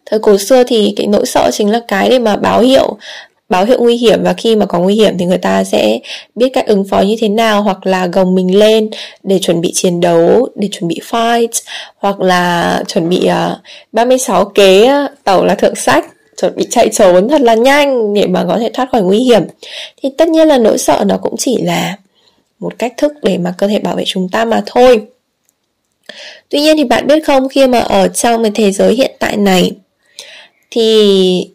thời 0.07 0.19
cổ 0.19 0.39
xưa 0.39 0.65
thì 0.65 0.95
cái 0.97 1.07
nỗi 1.07 1.27
sợ 1.27 1.51
chính 1.53 1.71
là 1.71 1.81
cái 1.89 2.11
để 2.11 2.19
mà 2.19 2.37
báo 2.37 2.61
hiệu 2.61 2.97
báo 3.53 3.65
hiệu 3.65 3.79
nguy 3.81 3.97
hiểm 3.97 4.23
và 4.23 4.33
khi 4.33 4.57
mà 4.57 4.67
có 4.67 4.79
nguy 4.79 4.95
hiểm 4.95 5.19
thì 5.19 5.25
người 5.25 5.39
ta 5.39 5.65
sẽ 5.65 5.99
biết 6.35 6.49
cách 6.53 6.67
ứng 6.67 6.85
phó 6.85 7.01
như 7.01 7.17
thế 7.21 7.29
nào 7.29 7.63
hoặc 7.63 7.87
là 7.87 8.07
gồng 8.07 8.35
mình 8.35 8.59
lên 8.59 8.91
để 9.23 9.39
chuẩn 9.39 9.61
bị 9.61 9.73
chiến 9.75 10.01
đấu 10.01 10.49
để 10.55 10.69
chuẩn 10.73 10.89
bị 10.89 11.01
fight 11.11 11.49
hoặc 11.97 12.21
là 12.21 12.83
chuẩn 12.89 13.09
bị 13.09 13.27
ờ, 13.27 13.53
uh, 13.53 13.93
36 13.93 14.45
kế 14.45 14.91
tàu 15.25 15.45
là 15.45 15.55
thượng 15.55 15.75
sách 15.75 16.07
chuẩn 16.41 16.57
bị 16.57 16.67
chạy 16.71 16.89
trốn 16.89 17.29
thật 17.29 17.41
là 17.41 17.55
nhanh 17.55 18.15
để 18.15 18.27
mà 18.27 18.45
có 18.49 18.59
thể 18.59 18.71
thoát 18.75 18.91
khỏi 18.93 19.03
nguy 19.03 19.19
hiểm. 19.19 19.43
Thì 20.03 20.09
tất 20.19 20.29
nhiên 20.29 20.49
là 20.49 20.59
nỗi 20.59 20.79
sợ 20.79 21.05
nó 21.07 21.19
cũng 21.23 21.35
chỉ 21.39 21.63
là 21.63 21.97
một 22.59 22.79
cách 22.79 22.93
thức 22.97 23.13
để 23.23 23.39
mà 23.39 23.55
cơ 23.59 23.69
thể 23.69 23.79
bảo 23.79 23.97
vệ 23.97 24.03
chúng 24.07 24.29
ta 24.29 24.45
mà 24.45 24.63
thôi. 24.67 25.03
Tuy 26.49 26.61
nhiên 26.61 26.77
thì 26.77 26.85
bạn 26.85 27.07
biết 27.07 27.25
không 27.27 27.49
khi 27.49 27.67
mà 27.67 27.79
ở 27.79 28.09
trong 28.09 28.43
cái 28.43 28.53
thế 28.55 28.73
giới 28.73 28.95
hiện 28.95 29.11
tại 29.19 29.37
này 29.37 29.73
thì 30.71 31.49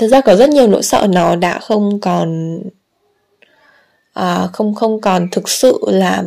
thực 0.00 0.08
ra 0.08 0.20
có 0.20 0.36
rất 0.36 0.50
nhiều 0.50 0.66
nỗi 0.66 0.82
sợ 0.82 1.06
nó 1.10 1.36
đã 1.36 1.58
không 1.58 2.00
còn 2.00 2.58
à, 4.14 4.48
không 4.52 4.74
không 4.74 5.00
còn 5.00 5.28
thực 5.32 5.48
sự 5.48 5.78
là 5.86 6.22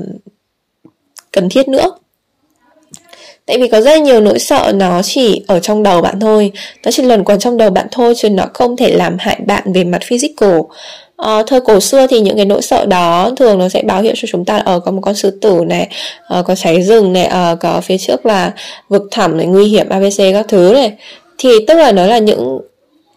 cần 1.32 1.50
thiết 1.50 1.68
nữa. 1.68 1.92
Tại 3.46 3.58
vì 3.58 3.68
có 3.68 3.82
rất 3.82 4.02
nhiều 4.02 4.22
nỗi 4.22 4.40
sợ 4.40 4.72
nó 4.76 5.02
chỉ 5.02 5.42
ở 5.48 5.60
trong 5.60 5.84
đầu 5.84 6.02
bạn 6.02 6.20
thôi. 6.20 6.52
Nó 6.86 6.92
chỉ 6.92 7.04
luẩn 7.04 7.24
quẩn 7.24 7.40
trong 7.40 7.58
đầu 7.58 7.70
bạn 7.70 7.88
thôi 7.92 8.14
chứ 8.18 8.30
nó 8.30 8.46
không 8.54 8.78
thể 8.78 8.94
làm 8.94 9.18
hại 9.20 9.40
bạn 9.48 9.74
về 9.74 9.84
mặt 9.84 10.02
physical. 10.04 10.60
Uh, 10.60 11.48
thời 11.48 11.62
cổ 11.62 11.80
xưa 11.80 12.08
thì 12.08 12.20
những 12.20 12.36
cái 12.36 12.46
nỗi 12.46 12.62
sợ 12.62 12.86
đó 12.86 13.32
thường 13.38 13.60
nó 13.60 13.70
sẽ 13.70 13.82
báo 13.82 14.02
hiệu 14.02 14.14
cho 14.16 14.28
chúng 14.32 14.46
ta 14.46 14.58
ở 14.58 14.76
uh, 14.76 14.84
có 14.86 14.92
một 14.92 15.02
con 15.02 15.16
sư 15.16 15.40
tử 15.42 15.62
này 15.68 15.90
uh, 16.40 16.46
có 16.46 16.56
cháy 16.56 16.82
rừng 16.84 17.14
này 17.14 17.32
uh, 17.54 17.60
có 17.60 17.82
phía 17.82 17.98
trước 17.98 18.26
là 18.26 18.52
vực 18.90 19.04
thẳm 19.12 19.38
này 19.38 19.46
nguy 19.46 19.66
hiểm 19.66 19.90
abc 19.90 20.18
các 20.18 20.46
thứ 20.48 20.74
này. 20.74 20.94
Thì 21.38 21.50
tức 21.68 21.74
là 21.74 21.92
nó 21.92 22.06
là 22.06 22.18
những 22.18 22.60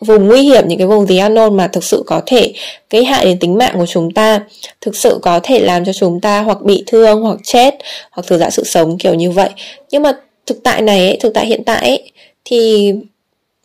vùng 0.01 0.29
nguy 0.29 0.43
hiểm 0.43 0.69
những 0.69 0.79
cái 0.79 0.87
vùng 0.87 1.07
the 1.07 1.15
unknown 1.15 1.53
mà 1.53 1.69
thực 1.69 1.85
sự 1.85 2.03
có 2.07 2.23
thể 2.27 2.53
gây 2.91 3.05
hại 3.05 3.25
đến 3.25 3.39
tính 3.39 3.59
mạng 3.59 3.75
của 3.79 3.87
chúng 3.87 4.11
ta 4.11 4.41
thực 4.81 4.97
sự 4.97 5.19
có 5.23 5.41
thể 5.43 5.61
làm 5.61 5.85
cho 5.85 5.93
chúng 5.93 6.21
ta 6.21 6.41
hoặc 6.41 6.63
bị 6.63 6.85
thương 6.87 7.23
hoặc 7.23 7.39
chết 7.45 7.75
hoặc 8.11 8.23
thử 8.27 8.39
dã 8.39 8.51
sự 8.51 8.65
sống 8.65 8.99
kiểu 8.99 9.15
như 9.15 9.31
vậy. 9.31 9.51
Nhưng 9.91 10.03
mà 10.03 10.13
thực 10.47 10.63
tại 10.63 10.83
này 10.83 10.99
ấy, 10.99 11.17
thực 11.21 11.35
tại 11.35 11.47
hiện 11.47 11.65
tại 11.65 11.81
ấy, 11.81 12.11
thì 12.45 12.93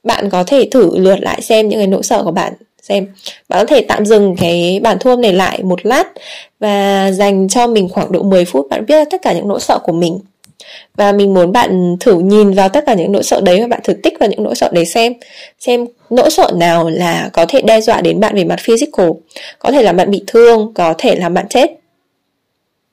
bạn 0.04 0.30
có 0.30 0.44
thể 0.44 0.68
thử 0.72 0.98
lượt 0.98 1.19
lại 1.22 1.42
xem 1.42 1.69
những 1.69 1.80
cái 1.80 1.88
nỗi 1.88 2.04
sợ 2.04 2.24
của 2.24 2.31
bạn 2.31 2.54
xem. 2.81 3.07
Bạn 3.50 3.60
có 3.60 3.66
thể 3.66 3.81
tạm 3.81 4.06
dừng 4.06 4.36
cái 4.36 4.80
bản 4.84 4.98
thu 5.00 5.10
âm 5.10 5.22
này 5.22 5.34
lại 5.34 5.63
một 5.63 5.86
lát 5.86 6.04
và 6.60 7.12
dành 7.12 7.48
cho 7.50 7.68
mình 7.68 7.89
khoảng 7.89 8.12
độ 8.12 8.24
10 8.24 8.45
phút 8.45 8.68
bạn 8.69 8.86
viết 8.86 9.07
tất 9.12 9.22
cả 9.22 9.34
những 9.34 9.48
nỗi 9.48 9.60
sợ 9.60 9.80
của 9.84 9.94
mình 9.94 10.19
và 10.96 11.12
mình 11.12 11.34
muốn 11.34 11.52
bạn 11.52 11.98
thử 12.00 12.19
nhìn 12.19 12.52
vào 12.52 12.69
tất 12.69 12.84
cả 12.86 12.94
những 12.94 13.12
nỗi 13.12 13.24
sợ 13.24 13.42
đấy 13.42 13.62
và 13.62 13.68
bạn 13.68 13.80
thử 13.84 13.94
tích 13.94 14.13
vào 14.19 14.30
những 14.30 14.44
nỗi 14.44 14.56
sợ 14.56 14.69
đấy 14.74 14.86
xem. 14.86 15.13
Xem 15.60 15.86
nỗi 16.10 16.30
sợ 16.30 16.52
nào 16.56 16.90
là 16.90 17.30
có 17.34 17.46
thể 17.50 17.62
đe 17.62 17.81
dọa 17.81 18.02
đến 18.02 18.19
bạn 18.19 18.36
về 18.36 18.44
mặt 18.44 18.60
physical. 18.60 19.10
Có 19.60 19.72
thể 19.72 19.84
là 19.84 19.94
bạn 19.94 20.12
bị 20.12 20.24
thương 20.28 20.74
có 20.74 20.94
thể 20.98 21.16
là 21.16 21.30
bạn 21.30 21.46
chết. 21.50 21.72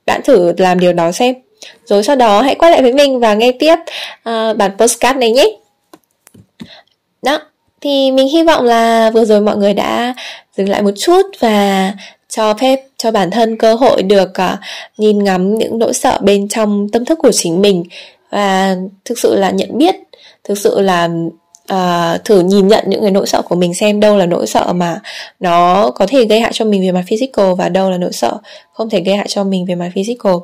Bạn 0.07 0.21
thử 0.25 0.53
làm 0.59 0.81
điều 0.81 0.93
đó 0.93 1.13
xem. 1.13 1.35
Rồi 1.85 2.03
sau 2.03 2.17
đó 2.17 2.43
hãy 2.43 2.55
quay 2.55 2.73
lại 2.73 2.83
với 2.83 2.93
mình 2.93 3.21
và 3.21 3.35
nghe 3.35 3.53
tiếp 3.59 3.77
uh, 4.29 4.57
bản 4.57 4.71
postcard 4.79 5.19
này 5.19 5.31
nhé. 5.31 5.47
Đó 7.23 7.41
thì 7.81 8.11
mình 8.11 8.29
hy 8.29 8.43
vọng 8.43 8.65
là 8.65 9.11
vừa 9.11 9.25
rồi 9.25 9.41
mọi 9.41 9.57
người 9.57 9.75
đã 9.75 10.15
dừng 10.57 10.69
lại 10.69 10.83
một 10.83 10.91
chút 10.97 11.23
và 11.41 11.93
cho 12.29 12.55
phép 12.55 12.88
cho 12.99 13.11
bản 13.11 13.31
thân 13.31 13.57
cơ 13.57 13.75
hội 13.75 14.03
được 14.03 14.31
uh, 14.31 14.59
nhìn 14.99 15.25
ngắm 15.25 15.55
những 15.55 15.79
nỗi 15.79 15.95
sợ 15.95 16.19
bên 16.23 16.49
trong 16.49 16.89
tâm 16.89 17.05
thức 17.05 17.19
của 17.23 17.33
chính 17.33 17.63
mình. 17.63 17.85
Và 18.31 18.77
thực 19.05 19.19
sự 19.19 19.37
là 19.37 19.51
nhận 19.51 19.79
biết 19.79 19.95
thực 20.45 20.59
sự 20.59 20.81
là 20.81 21.09
uh, 21.73 22.25
thử 22.25 22.41
nhìn 22.41 22.69
nhận 22.69 22.85
những 22.87 23.01
cái 23.03 23.11
nỗi 23.11 23.27
sợ 23.27 23.43
của 23.43 23.57
mình 23.57 23.75
xem 23.75 24.01
đâu 24.01 24.17
là 24.17 24.27
nỗi 24.27 24.47
sợ 24.47 24.73
mà 24.73 25.01
nó 25.41 25.91
có 25.91 26.07
thể 26.07 26.25
gây 26.25 26.41
hại 26.41 26.51
cho 26.55 26.65
mình 26.65 26.83
về 26.83 26.93
mặt 26.93 27.05
physical 27.07 27.55
và 27.59 27.69
đâu 27.69 27.91
là 27.91 27.99
nỗi 27.99 28.13
sợ 28.13 28.39
không 28.73 28.91
thể 28.91 29.01
gây 29.01 29.17
hại 29.17 29.27
cho 29.29 29.45
mình 29.45 29.67
về 29.67 29.75
mặt 29.75 29.91
physical. 29.95 30.35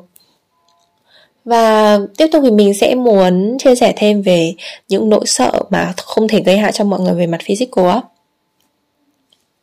Và 1.45 1.99
tiếp 2.17 2.27
tục 2.31 2.43
thì 2.43 2.51
mình 2.51 2.73
sẽ 2.73 2.95
muốn 2.95 3.57
chia 3.59 3.75
sẻ 3.75 3.93
thêm 3.95 4.21
về 4.21 4.53
những 4.89 5.09
nỗi 5.09 5.25
sợ 5.25 5.51
mà 5.69 5.93
không 5.97 6.27
thể 6.27 6.41
gây 6.41 6.57
hại 6.57 6.71
cho 6.71 6.83
mọi 6.83 6.99
người 6.99 7.13
về 7.13 7.27
mặt 7.27 7.41
physical 7.43 7.89
á 7.89 8.01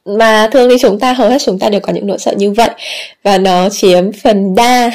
mà 0.04 0.48
thường 0.52 0.68
thì 0.70 0.76
chúng 0.80 0.98
ta, 0.98 1.12
hầu 1.12 1.28
hết 1.28 1.38
chúng 1.44 1.58
ta 1.58 1.68
đều 1.68 1.80
có 1.80 1.92
những 1.92 2.06
nỗi 2.06 2.18
sợ 2.18 2.32
như 2.36 2.50
vậy. 2.52 2.70
Và 3.22 3.38
nó 3.38 3.68
chiếm 3.68 4.12
phần 4.12 4.54
đa. 4.54 4.90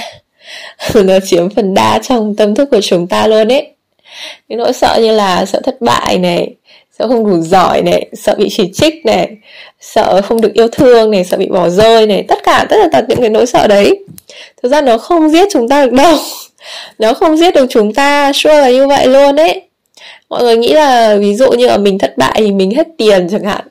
Nó 0.94 1.20
chiếm 1.26 1.50
phần 1.50 1.74
đa 1.74 2.00
trong 2.04 2.36
tâm 2.36 2.56
thức 2.56 2.70
của 2.72 2.82
chúng 2.82 3.08
ta 3.08 3.28
luôn 3.28 3.52
ấy. 3.52 3.68
Những 4.48 4.60
nỗi 4.60 4.74
sợ 4.74 5.00
như 5.02 5.12
là 5.12 5.46
sợ 5.46 5.62
thất 5.64 5.82
bại 5.82 6.18
này, 6.18 6.56
sợ 7.00 7.08
không 7.08 7.30
đủ 7.30 7.42
giỏi 7.42 7.82
này, 7.82 8.10
sợ 8.14 8.36
bị 8.38 8.48
chỉ 8.50 8.72
trích 8.74 9.06
này, 9.06 9.30
sợ 9.82 10.22
không 10.22 10.42
được 10.42 10.54
yêu 10.54 10.68
thương 10.68 11.12
này, 11.12 11.24
sợ 11.24 11.38
bị 11.38 11.48
bỏ 11.48 11.70
rơi 11.70 12.08
này. 12.08 12.26
Tất 12.28 12.40
cả 12.44 12.66
tất 12.70 12.78
cả 12.92 13.02
những 13.08 13.20
cái 13.20 13.30
nỗi 13.30 13.46
sợ 13.46 13.68
đấy. 13.68 14.06
Thực 14.64 14.70
ra 14.70 14.82
nó 14.82 14.98
không 14.98 15.30
giết 15.30 15.48
chúng 15.52 15.70
ta 15.70 15.86
được 15.86 15.94
đâu. 15.94 16.18
Nó 17.00 17.14
không 17.14 17.38
giết 17.38 17.56
được 17.56 17.66
chúng 17.70 17.94
ta, 17.94 18.32
sure 18.34 18.62
là 18.62 18.70
như 18.70 18.88
vậy 18.88 19.08
luôn 19.08 19.36
ấy. 19.40 19.62
Mọi 20.30 20.44
người 20.44 20.58
nghĩ 20.58 20.74
là 20.74 21.16
ví 21.16 21.36
dụ 21.36 21.52
như 21.52 21.68
là 21.68 21.78
mình 21.78 22.00
thất 22.00 22.18
bại 22.18 22.34
thì 22.38 22.52
mình 22.52 22.72
hết 22.72 22.88
tiền 22.98 23.28
chẳng 23.32 23.44
hạn 23.44 23.68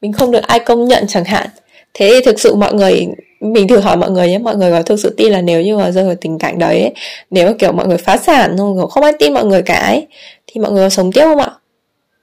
mình 0.00 0.12
không 0.12 0.30
được 0.30 0.42
ai 0.42 0.58
công 0.58 0.88
nhận 0.88 1.06
chẳng 1.08 1.24
hạn. 1.24 1.48
Thế 1.94 2.10
thì 2.14 2.20
thực 2.24 2.40
sự 2.40 2.54
mọi 2.54 2.74
người 2.74 3.06
mình 3.40 3.68
thử 3.68 3.78
hỏi 3.78 3.96
mọi 3.96 4.10
người 4.10 4.28
nhé. 4.28 4.38
Mọi 4.38 4.56
người 4.56 4.70
có 4.70 4.82
thực 4.82 5.00
sự 5.00 5.14
tin 5.16 5.32
là 5.32 5.40
nếu 5.40 5.62
như 5.62 5.76
mà 5.76 5.90
rơi 5.90 6.04
vào 6.04 6.14
tình 6.20 6.38
cảnh 6.38 6.58
đấy 6.58 6.80
ấy, 6.80 6.92
nếu 7.30 7.46
mà 7.46 7.52
kiểu 7.58 7.72
mọi 7.72 7.86
người 7.86 7.98
phá 7.98 8.16
sản 8.16 8.58
không 8.58 8.88
không 8.88 9.04
ai 9.04 9.12
tin 9.18 9.34
mọi 9.34 9.44
người 9.44 9.62
cả 9.62 9.74
ấy 9.74 10.06
thì 10.46 10.60
mọi 10.60 10.72
người 10.72 10.84
có 10.84 10.88
sống 10.88 11.12
tiếp 11.12 11.24
không 11.24 11.38
ạ? 11.38 11.50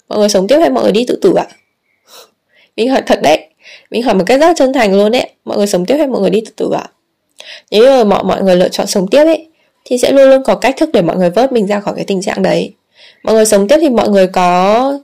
Mọi 0.09 0.19
người 0.19 0.29
sống 0.29 0.47
tiếp 0.47 0.57
hay 0.59 0.69
mọi 0.69 0.83
người 0.83 0.91
đi 0.91 1.05
tự 1.07 1.19
tử 1.21 1.33
ạ? 1.35 1.47
Mình 2.75 2.89
hỏi 2.89 3.01
thật 3.05 3.19
đấy. 3.21 3.47
Mình 3.91 4.03
hỏi 4.03 4.15
một 4.15 4.23
cách 4.27 4.39
rất 4.39 4.53
chân 4.57 4.73
thành 4.73 4.93
luôn 4.93 5.11
đấy 5.11 5.29
mọi 5.45 5.57
người 5.57 5.67
sống 5.67 5.85
tiếp 5.85 5.95
hay 5.97 6.07
mọi 6.07 6.21
người 6.21 6.29
đi 6.29 6.41
tự 6.41 6.51
tử 6.55 6.71
ạ? 6.75 6.87
Nếu 7.71 7.83
như 7.83 8.03
mọi 8.03 8.23
mọi 8.23 8.41
người 8.41 8.55
lựa 8.55 8.69
chọn 8.69 8.87
sống 8.87 9.07
tiếp 9.07 9.23
ấy 9.23 9.47
thì 9.85 9.97
sẽ 9.97 10.11
luôn 10.11 10.29
luôn 10.29 10.43
có 10.43 10.55
cách 10.55 10.75
thức 10.77 10.89
để 10.93 11.01
mọi 11.01 11.17
người 11.17 11.29
vớt 11.29 11.51
mình 11.51 11.67
ra 11.67 11.79
khỏi 11.79 11.93
cái 11.95 12.05
tình 12.05 12.21
trạng 12.21 12.41
đấy. 12.41 12.73
Mọi 13.23 13.35
người 13.35 13.45
sống 13.45 13.67
tiếp 13.67 13.77
thì 13.81 13.89
mọi 13.89 14.09
người 14.09 14.27
có 14.27 14.99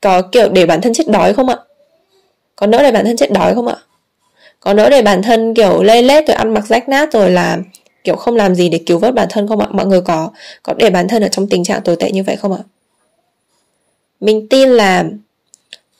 có 0.00 0.22
kiểu 0.22 0.48
để 0.48 0.66
bản 0.66 0.80
thân 0.80 0.92
chết 0.94 1.08
đói 1.08 1.34
không 1.34 1.48
ạ? 1.48 1.56
Có 2.60 2.66
nỡ 2.66 2.82
để 2.82 2.92
bản 2.92 3.04
thân 3.04 3.16
chết 3.16 3.32
đói 3.32 3.54
không 3.54 3.68
ạ? 3.68 3.76
Có 4.60 4.74
nỡ 4.74 4.90
để 4.90 5.02
bản 5.02 5.22
thân, 5.22 5.54
kiểu, 5.54 5.82
lê 5.82 6.02
lết 6.02 6.26
rồi 6.26 6.34
ăn 6.34 6.54
mặc 6.54 6.66
rách 6.66 6.88
nát 6.88 7.12
rồi 7.12 7.30
là, 7.30 7.58
kiểu, 8.04 8.16
không 8.16 8.36
làm 8.36 8.54
gì 8.54 8.68
để 8.68 8.80
cứu 8.86 8.98
vớt 8.98 9.14
bản 9.14 9.28
thân 9.30 9.48
không 9.48 9.60
ạ? 9.60 9.66
Mọi 9.70 9.86
người 9.86 10.00
có 10.00 10.30
có 10.62 10.74
để 10.74 10.90
bản 10.90 11.08
thân 11.08 11.22
ở 11.22 11.28
trong 11.28 11.46
tình 11.46 11.64
trạng 11.64 11.82
tồi 11.82 11.96
tệ 11.96 12.10
như 12.10 12.22
vậy 12.22 12.36
không 12.36 12.52
ạ? 12.52 12.58
Mình 14.20 14.48
tin 14.48 14.68
là 14.68 15.04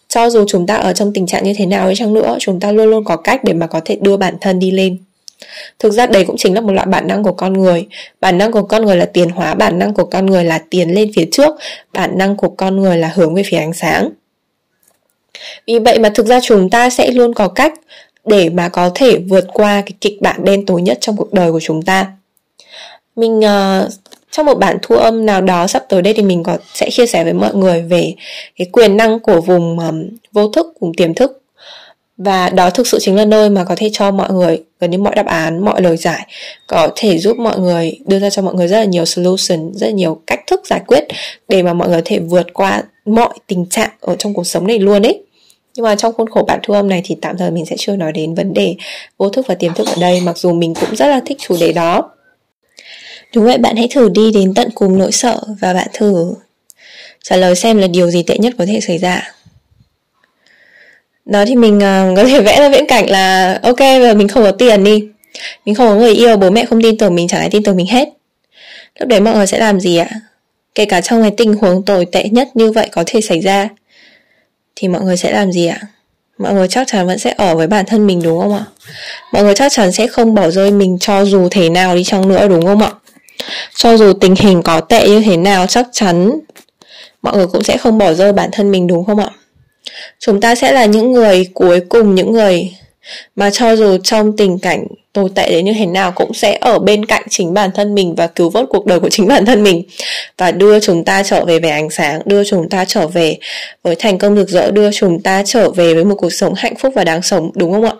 cho 0.08 0.30
dù 0.30 0.44
chúng 0.48 0.66
ta 0.66 0.74
ở 0.74 0.92
trong 0.92 1.12
tình 1.12 1.26
trạng 1.26 1.44
như 1.44 1.52
thế 1.56 1.66
nào 1.66 1.84
ấy 1.84 1.94
chăng 1.96 2.14
nữa, 2.14 2.36
chúng 2.40 2.60
ta 2.60 2.72
luôn 2.72 2.90
luôn 2.90 3.04
có 3.04 3.16
cách 3.16 3.44
để 3.44 3.52
mà 3.52 3.66
có 3.66 3.80
thể 3.84 3.96
đưa 4.00 4.16
bản 4.16 4.34
thân 4.40 4.58
đi 4.58 4.70
lên. 4.70 4.98
Thực 5.78 5.92
ra 5.92 6.06
đây 6.06 6.24
cũng 6.24 6.36
chính 6.36 6.54
là 6.54 6.60
một 6.60 6.72
loại 6.72 6.86
bản 6.86 7.06
năng 7.06 7.22
của 7.22 7.32
con 7.32 7.52
người. 7.52 7.86
Bản 8.20 8.38
năng 8.38 8.52
của 8.52 8.62
con 8.62 8.86
người 8.86 8.96
là 8.96 9.04
tiền 9.04 9.30
hóa, 9.30 9.54
bản 9.54 9.78
năng 9.78 9.94
của 9.94 10.04
con 10.04 10.26
người 10.26 10.44
là 10.44 10.58
tiến 10.70 10.94
lên 10.94 11.10
phía 11.16 11.28
trước, 11.32 11.54
bản 11.92 12.18
năng 12.18 12.36
của 12.36 12.48
con 12.48 12.76
người 12.76 12.96
là 12.96 13.12
hướng 13.14 13.34
về 13.34 13.42
phía 13.46 13.58
ánh 13.58 13.72
sáng 13.72 14.10
vì 15.66 15.78
vậy 15.78 15.98
mà 15.98 16.08
thực 16.14 16.26
ra 16.26 16.40
chúng 16.42 16.70
ta 16.70 16.90
sẽ 16.90 17.10
luôn 17.10 17.34
có 17.34 17.48
cách 17.48 17.74
để 18.26 18.48
mà 18.48 18.68
có 18.68 18.90
thể 18.94 19.18
vượt 19.18 19.44
qua 19.52 19.82
cái 19.86 19.92
kịch 20.00 20.22
bản 20.22 20.44
đen 20.44 20.66
tối 20.66 20.82
nhất 20.82 20.98
trong 21.00 21.16
cuộc 21.16 21.32
đời 21.32 21.52
của 21.52 21.60
chúng 21.60 21.82
ta. 21.82 22.06
Mình 23.16 23.38
uh, 23.38 23.90
trong 24.30 24.46
một 24.46 24.58
bản 24.58 24.78
thu 24.82 24.94
âm 24.96 25.26
nào 25.26 25.40
đó 25.40 25.66
sắp 25.66 25.84
tới 25.88 26.02
đây 26.02 26.14
thì 26.14 26.22
mình 26.22 26.42
có 26.42 26.58
sẽ 26.74 26.90
chia 26.90 27.06
sẻ 27.06 27.24
với 27.24 27.32
mọi 27.32 27.54
người 27.54 27.82
về 27.82 28.14
cái 28.56 28.66
quyền 28.72 28.96
năng 28.96 29.20
của 29.20 29.40
vùng 29.40 29.78
um, 29.78 30.08
vô 30.32 30.48
thức 30.48 30.66
vùng 30.80 30.94
tiềm 30.94 31.14
thức. 31.14 31.42
Và 32.16 32.48
đó 32.48 32.70
thực 32.70 32.86
sự 32.86 32.98
chính 33.00 33.16
là 33.16 33.24
nơi 33.24 33.50
mà 33.50 33.64
có 33.64 33.74
thể 33.78 33.90
cho 33.92 34.10
mọi 34.10 34.32
người 34.32 34.62
gần 34.80 34.90
như 34.90 34.98
mọi 34.98 35.14
đáp 35.14 35.26
án 35.26 35.64
mọi 35.64 35.82
lời 35.82 35.96
giải 35.96 36.26
có 36.66 36.88
thể 36.96 37.18
giúp 37.18 37.38
mọi 37.38 37.58
người 37.58 37.98
đưa 38.06 38.18
ra 38.18 38.30
cho 38.30 38.42
mọi 38.42 38.54
người 38.54 38.68
rất 38.68 38.78
là 38.78 38.84
nhiều 38.84 39.04
solution 39.04 39.72
rất 39.74 39.86
là 39.86 39.92
nhiều 39.92 40.20
cách 40.26 40.40
thức 40.46 40.60
giải 40.66 40.80
quyết 40.86 41.04
để 41.48 41.62
mà 41.62 41.72
mọi 41.72 41.88
người 41.88 41.98
có 41.98 42.02
thể 42.04 42.18
vượt 42.18 42.46
qua 42.54 42.82
mọi 43.04 43.38
tình 43.46 43.66
trạng 43.66 43.90
ở 44.00 44.16
trong 44.18 44.34
cuộc 44.34 44.44
sống 44.44 44.66
này 44.66 44.78
luôn 44.78 45.02
ấy 45.02 45.22
nhưng 45.80 45.84
mà 45.84 45.96
trong 45.96 46.12
khuôn 46.12 46.28
khổ 46.30 46.44
bản 46.46 46.60
thu 46.62 46.74
âm 46.74 46.88
này 46.88 47.00
thì 47.04 47.16
tạm 47.20 47.36
thời 47.38 47.50
mình 47.50 47.66
sẽ 47.66 47.76
chưa 47.78 47.96
nói 47.96 48.12
đến 48.12 48.34
vấn 48.34 48.54
đề 48.54 48.76
vô 49.18 49.28
thức 49.28 49.46
và 49.46 49.54
tiềm 49.54 49.74
thức 49.74 49.86
ở 49.86 49.94
đây 50.00 50.20
mặc 50.20 50.38
dù 50.38 50.52
mình 50.52 50.74
cũng 50.74 50.96
rất 50.96 51.06
là 51.06 51.20
thích 51.26 51.36
chủ 51.40 51.56
đề 51.60 51.72
đó 51.72 52.10
Đúng 53.34 53.44
vậy, 53.44 53.58
bạn 53.58 53.76
hãy 53.76 53.88
thử 53.90 54.08
đi 54.08 54.32
đến 54.32 54.54
tận 54.54 54.70
cùng 54.74 54.98
nỗi 54.98 55.12
sợ 55.12 55.40
và 55.60 55.74
bạn 55.74 55.88
thử 55.92 56.34
trả 57.22 57.36
lời 57.36 57.54
xem 57.54 57.78
là 57.78 57.86
điều 57.86 58.10
gì 58.10 58.22
tệ 58.22 58.38
nhất 58.38 58.54
có 58.58 58.66
thể 58.66 58.80
xảy 58.80 58.98
ra. 58.98 59.32
Đó 61.24 61.44
thì 61.46 61.56
mình 61.56 61.76
uh, 61.76 62.16
có 62.16 62.24
thể 62.24 62.40
vẽ 62.40 62.60
ra 62.60 62.68
viễn 62.68 62.86
cảnh 62.86 63.10
là 63.10 63.58
ok 63.62 63.78
giờ 63.78 64.14
mình 64.14 64.28
không 64.28 64.42
có 64.42 64.52
tiền 64.52 64.84
đi. 64.84 65.08
Mình 65.66 65.74
không 65.74 65.88
có 65.88 65.94
người 65.94 66.14
yêu, 66.14 66.36
bố 66.36 66.50
mẹ 66.50 66.64
không 66.64 66.82
tin 66.82 66.98
tưởng 66.98 67.14
mình, 67.14 67.28
chẳng 67.28 67.40
ai 67.40 67.50
tin 67.50 67.62
tưởng 67.62 67.76
mình 67.76 67.86
hết. 67.86 68.08
Lúc 68.98 69.08
đấy 69.08 69.20
mọi 69.20 69.34
người 69.34 69.46
sẽ 69.46 69.58
làm 69.58 69.80
gì 69.80 69.96
ạ? 69.96 70.08
Kể 70.74 70.84
cả 70.84 71.00
trong 71.00 71.22
cái 71.22 71.30
tình 71.36 71.54
huống 71.54 71.84
tồi 71.84 72.06
tệ 72.06 72.28
nhất 72.28 72.48
như 72.54 72.72
vậy 72.72 72.88
có 72.92 73.04
thể 73.06 73.20
xảy 73.20 73.40
ra 73.40 73.68
thì 74.80 74.88
mọi 74.88 75.02
người 75.02 75.16
sẽ 75.16 75.32
làm 75.32 75.52
gì 75.52 75.66
ạ? 75.66 75.80
Mọi 76.38 76.54
người 76.54 76.68
chắc 76.68 76.86
chắn 76.88 77.06
vẫn 77.06 77.18
sẽ 77.18 77.34
ở 77.36 77.56
với 77.56 77.66
bản 77.66 77.84
thân 77.86 78.06
mình 78.06 78.22
đúng 78.22 78.40
không 78.40 78.54
ạ? 78.54 78.64
Mọi 79.32 79.42
người 79.42 79.54
chắc 79.54 79.72
chắn 79.72 79.92
sẽ 79.92 80.06
không 80.06 80.34
bỏ 80.34 80.50
rơi 80.50 80.70
mình 80.70 80.98
cho 81.00 81.24
dù 81.24 81.48
thế 81.50 81.68
nào 81.68 81.94
đi 81.94 82.04
chăng 82.04 82.28
nữa 82.28 82.48
đúng 82.48 82.66
không 82.66 82.82
ạ? 82.82 82.90
cho 83.74 83.96
dù 83.96 84.12
tình 84.12 84.34
hình 84.36 84.62
có 84.62 84.80
tệ 84.80 85.08
như 85.08 85.20
thế 85.20 85.36
nào, 85.36 85.66
chắc 85.66 85.88
chắn 85.92 86.40
mọi 87.22 87.36
người 87.36 87.46
cũng 87.46 87.62
sẽ 87.62 87.76
không 87.76 87.98
bỏ 87.98 88.12
rơi 88.12 88.32
bản 88.32 88.50
thân 88.52 88.70
mình 88.70 88.86
đúng 88.86 89.04
không 89.04 89.18
ạ 89.18 89.30
chúng 90.18 90.40
ta 90.40 90.54
sẽ 90.54 90.72
là 90.72 90.84
những 90.84 91.12
người 91.12 91.48
cuối 91.54 91.80
cùng, 91.80 92.14
những 92.14 92.32
người 92.32 92.74
mà 93.36 93.50
cho 93.50 93.76
dù 93.76 93.98
trong 94.04 94.36
tình 94.36 94.58
cảnh 94.58 94.86
tồi 95.12 95.30
tệ 95.34 95.50
đến 95.50 95.64
như 95.64 95.72
thế 95.78 95.86
nào 95.86 96.12
cũng 96.12 96.34
sẽ 96.34 96.58
ở 96.60 96.78
bên 96.78 97.06
cạnh 97.06 97.22
chính 97.30 97.54
bản 97.54 97.70
thân 97.74 97.94
mình 97.94 98.14
và 98.14 98.26
cứu 98.26 98.50
vớt 98.50 98.66
cuộc 98.68 98.86
đời 98.86 99.00
của 99.00 99.08
chính 99.08 99.28
bản 99.28 99.44
thân 99.44 99.62
mình. 99.62 99.82
Và 100.38 100.52
đưa 100.52 100.80
chúng 100.80 101.04
ta 101.04 101.22
trở 101.22 101.44
về 101.44 101.58
về 101.58 101.70
ánh 101.70 101.90
sáng, 101.90 102.20
đưa 102.24 102.44
chúng 102.44 102.68
ta 102.68 102.84
trở 102.84 103.06
về 103.06 103.38
với 103.82 103.94
thành 103.94 104.18
công 104.18 104.36
rực 104.36 104.48
rỡ, 104.48 104.70
đưa 104.70 104.92
chúng 104.92 105.22
ta 105.22 105.42
trở 105.46 105.70
về 105.70 105.94
với 105.94 106.04
một 106.04 106.14
cuộc 106.18 106.32
sống 106.32 106.54
hạnh 106.54 106.76
phúc 106.76 106.92
và 106.96 107.04
đáng 107.04 107.22
sống, 107.22 107.50
đúng 107.54 107.72
không 107.72 107.84
ạ? 107.84 107.94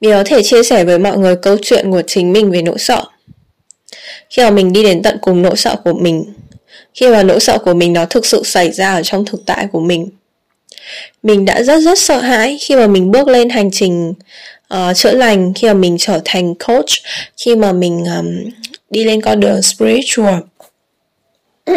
Mình 0.00 0.12
có 0.12 0.24
thể 0.24 0.42
chia 0.42 0.62
sẻ 0.62 0.84
với 0.84 0.98
mọi 0.98 1.18
người 1.18 1.36
câu 1.36 1.56
chuyện 1.62 1.90
của 1.90 2.02
chính 2.06 2.32
mình 2.32 2.50
về 2.50 2.62
nỗi 2.62 2.78
sợ. 2.78 3.04
Khi 4.30 4.42
mà 4.42 4.50
mình 4.50 4.72
đi 4.72 4.82
đến 4.82 5.02
tận 5.02 5.18
cùng 5.20 5.42
nỗi 5.42 5.56
sợ 5.56 5.76
của 5.84 5.92
mình, 5.92 6.24
khi 6.94 7.08
mà 7.08 7.22
nỗi 7.22 7.40
sợ 7.40 7.58
của 7.58 7.74
mình 7.74 7.92
nó 7.92 8.04
thực 8.04 8.26
sự 8.26 8.42
xảy 8.44 8.72
ra 8.72 8.94
ở 8.94 9.02
trong 9.02 9.24
thực 9.24 9.46
tại 9.46 9.66
của 9.72 9.80
mình 9.80 10.08
mình 11.22 11.44
đã 11.44 11.62
rất 11.62 11.80
rất 11.80 11.98
sợ 11.98 12.20
hãi 12.20 12.58
khi 12.60 12.76
mà 12.76 12.86
mình 12.86 13.10
bước 13.10 13.28
lên 13.28 13.48
hành 13.48 13.70
trình 13.70 14.14
uh, 14.74 14.96
chữa 14.96 15.12
lành 15.12 15.52
khi 15.54 15.68
mà 15.68 15.74
mình 15.74 15.96
trở 15.98 16.20
thành 16.24 16.54
coach 16.54 16.90
khi 17.36 17.56
mà 17.56 17.72
mình 17.72 18.04
um, 18.16 18.50
đi 18.90 19.04
lên 19.04 19.20
con 19.20 19.40
đường 19.40 19.62
spiritual. 19.62 20.34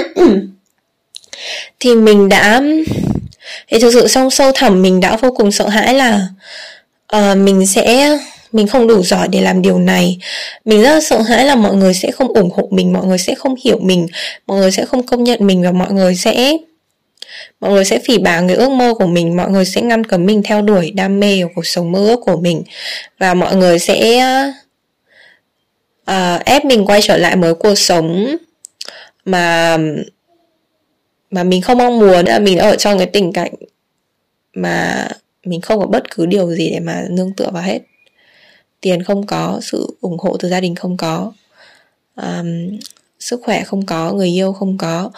Thì 1.80 1.96
mình 1.96 2.30
đã 2.30 2.62
thì 3.68 3.80
thực 3.80 3.94
sự 3.94 4.08
trong 4.08 4.30
sâu 4.30 4.52
thẳm 4.56 4.82
mình 4.82 5.00
đã 5.00 5.18
vô 5.18 5.32
cùng 5.32 5.52
sợ 5.52 5.68
hãi 5.68 5.94
là 5.94 6.28
uh, 7.16 7.38
mình 7.38 7.68
sẽ 7.68 8.18
mình 8.52 8.68
không 8.68 8.88
đủ 8.88 9.04
giỏi 9.04 9.28
để 9.28 9.42
làm 9.42 9.62
điều 9.62 9.80
này. 9.80 10.18
Mình 10.66 10.82
rất 10.82 10.94
là 10.94 11.00
sợ 11.00 11.22
hãi 11.22 11.46
là 11.46 11.56
mọi 11.56 11.76
người 11.76 11.94
sẽ 11.94 12.12
không 12.12 12.28
ủng 12.28 12.50
hộ 12.52 12.68
mình 12.72 12.94
mọi 12.94 13.06
người 13.06 13.18
sẽ 13.18 13.36
không 13.36 13.56
hiểu 13.64 13.80
mình 13.82 14.08
mọi 14.48 14.58
người 14.58 14.72
sẽ 14.72 14.86
không 14.86 15.06
công 15.06 15.24
nhận 15.24 15.48
mình 15.48 15.64
và 15.64 15.72
mọi 15.72 15.92
người 15.92 16.16
sẽ 16.16 16.58
mọi 17.60 17.72
người 17.72 17.86
sẽ 17.86 18.00
phỉ 18.00 18.18
báng 18.18 18.48
cái 18.48 18.58
ước 18.58 18.72
mơ 18.72 18.94
của 18.94 19.08
mình 19.08 19.38
mọi 19.38 19.50
người 19.50 19.66
sẽ 19.66 19.82
ngăn 19.82 20.04
cấm 20.04 20.26
mình 20.26 20.44
theo 20.44 20.62
đuổi 20.62 20.92
đam 20.92 21.20
mê 21.20 21.44
của 21.44 21.50
cuộc 21.56 21.66
sống 21.66 21.92
mơ 21.92 22.00
ước 22.08 22.20
của 22.26 22.38
mình. 22.38 22.64
Và 23.18 23.34
mọi 23.34 23.56
người 23.56 23.80
sẽ 23.80 24.24
uh, 26.12 26.46
ép 26.46 26.66
mình 26.66 26.86
quay 26.86 27.02
trở 27.02 27.18
lại 27.18 27.38
với 27.38 27.56
cuộc 27.56 27.76
sống 27.76 28.38
mà 29.26 29.78
mà 31.32 31.44
mình 31.44 31.62
không 31.62 31.78
mong 31.78 32.00
muốn. 32.00 32.26
Là 32.26 32.40
mình 32.40 32.58
ở 32.58 32.76
trong 32.76 32.98
cái 32.98 33.08
tình 33.08 33.34
cảnh 33.34 33.54
mà 34.54 35.08
mình 35.44 35.62
không 35.62 35.80
có 35.80 35.86
bất 35.86 36.12
cứ 36.16 36.26
điều 36.26 36.56
gì 36.56 36.70
để 36.70 36.80
mà 36.80 37.06
nương 37.10 37.34
tựa 37.34 37.50
vào 37.54 37.64
hết. 37.64 37.80
Tiền 38.82 39.04
không 39.04 39.26
có 39.26 39.60
sự 39.62 39.98
ủng 40.02 40.18
hộ 40.20 40.38
từ 40.38 40.50
gia 40.50 40.60
đình 40.60 40.76
không 40.76 40.98
có 40.98 41.32
um, 42.16 42.78
sức 43.20 43.42
khỏe 43.44 43.64
không 43.64 43.86
có 43.86 44.14
người 44.14 44.28
yêu 44.28 44.54
không 44.54 44.78
có 44.78 45.12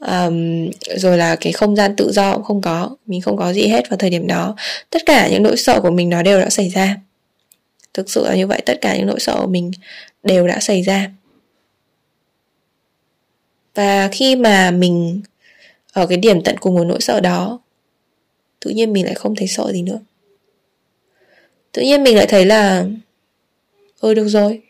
um, 0.00 0.70
rồi 0.96 1.18
là 1.18 1.36
cái 1.36 1.52
không 1.52 1.76
gian 1.76 1.96
tự 1.96 2.12
do 2.12 2.34
cũng 2.34 2.44
không 2.44 2.60
có 2.60 2.96
mình 3.06 3.20
không 3.20 3.36
có 3.36 3.52
gì 3.52 3.66
hết 3.66 3.90
vào 3.90 3.96
thời 3.96 4.10
điểm 4.10 4.26
đó. 4.26 4.56
Tất 4.90 5.02
cả 5.06 5.28
những 5.28 5.42
nỗi 5.42 5.56
sợ 5.56 5.80
của 5.80 5.90
mình 5.90 6.10
nó 6.10 6.22
đều 6.22 6.40
đã 6.40 6.50
xảy 6.50 6.68
ra. 6.68 6.96
Thực 7.94 8.10
sự 8.10 8.24
là 8.24 8.34
như 8.34 8.46
vậy 8.46 8.62
tất 8.66 8.78
cả 8.80 8.96
những 8.96 9.06
nỗi 9.06 9.20
sợ 9.20 9.36
của 9.40 9.46
mình 9.46 9.70
đều 10.22 10.46
đã 10.46 10.60
xảy 10.60 10.82
ra. 10.82 11.10
Và 13.74 14.08
khi 14.12 14.36
mà 14.36 14.70
mình 14.70 15.22
ở 15.92 16.06
cái 16.06 16.18
điểm 16.18 16.42
tận 16.42 16.56
cùng 16.60 16.76
của 16.76 16.84
nỗi 16.84 17.00
sợ 17.00 17.20
đó 17.20 17.60
tự 18.60 18.70
nhiên 18.70 18.92
mình 18.92 19.04
lại 19.04 19.14
không 19.14 19.36
thấy 19.36 19.48
sợ 19.48 19.72
gì 19.72 19.82
nữa. 19.82 19.98
Tự 21.72 21.82
nhiên 21.82 22.02
mình 22.02 22.16
lại 22.16 22.26
thấy 22.26 22.44
là 22.44 22.84
ừ 24.00 24.14
được 24.14 24.28
rồi. 24.28 24.62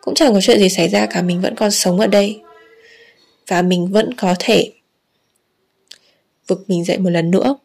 Cũng 0.00 0.14
chẳng 0.14 0.32
có 0.32 0.40
chuyện 0.40 0.58
gì 0.58 0.68
xảy 0.68 0.88
ra 0.88 1.06
cả 1.06 1.22
mình 1.22 1.40
vẫn 1.40 1.54
còn 1.54 1.70
sống 1.70 2.00
ở 2.00 2.06
đây 2.06 2.40
và 3.46 3.62
mình 3.62 3.86
vẫn 3.86 4.14
có 4.14 4.34
thể 4.38 4.70
vực 6.46 6.64
mình 6.68 6.84
dậy 6.84 6.98
một 6.98 7.10
lần 7.10 7.30
nữa. 7.30 7.56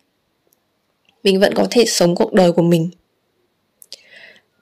Mình 1.23 1.39
vẫn 1.39 1.53
có 1.53 1.67
thể 1.71 1.85
sống 1.85 2.15
cuộc 2.15 2.33
đời 2.33 2.51
của 2.51 2.61
mình. 2.61 2.89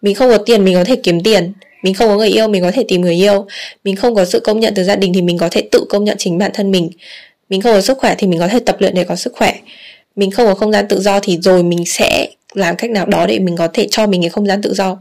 Mình 0.02 0.16
không 0.16 0.30
có 0.30 0.38
tiền, 0.38 0.66
mình 0.66 0.76
có 0.76 0.84
thể 0.84 0.96
kiếm 0.96 1.24
tiền. 1.24 1.54
Mình 1.84 1.94
không 1.94 2.08
có 2.08 2.16
người 2.16 2.30
yêu, 2.30 2.48
mình 2.48 2.62
có 2.62 2.72
thể 2.72 2.86
tìm 2.88 3.02
người 3.02 3.16
yêu. 3.16 3.46
Mình 3.84 3.96
không 3.96 4.16
có 4.16 4.26
sự 4.26 4.40
công 4.40 4.60
nhận 4.60 4.74
từ 4.76 4.84
gia 4.84 4.96
đình 4.96 5.14
thì 5.14 5.22
mình 5.22 5.38
có 5.38 5.50
thể 5.52 5.70
tự 5.72 5.86
công 5.90 6.04
nhận 6.04 6.18
chính 6.18 6.38
bản 6.38 6.52
thân 6.54 6.72
mình. 6.72 6.90
Mình 7.50 7.62
không 7.62 7.74
có 7.74 7.82
sức 7.82 7.98
khỏe 7.98 8.16
thì 8.18 8.28
mình 8.28 8.40
có 8.40 8.48
thể 8.48 8.60
tập 8.60 8.76
luyện 8.80 8.94
để 8.94 9.04
có 9.04 9.16
sức 9.16 9.34
khỏe. 9.34 9.60
Mình 10.16 10.32
không 10.32 10.46
có 10.46 10.56
không 10.56 10.72
gian 10.72 10.88
tự 10.88 11.02
do 11.02 11.20
thì 11.20 11.38
rồi 11.42 11.64
mình 11.64 11.86
sẽ 11.86 12.30
làm 12.54 12.76
cách 12.76 12.92
nào 12.92 13.06
đó 13.06 13.26
để 13.26 13.40
mình 13.40 13.58
có 13.58 13.68
thể 13.74 13.88
cho 13.92 14.08
mình 14.08 14.22
cái 14.22 14.30
không 14.30 14.46
gian 14.46 14.62
tự 14.62 14.74
do. 14.74 14.98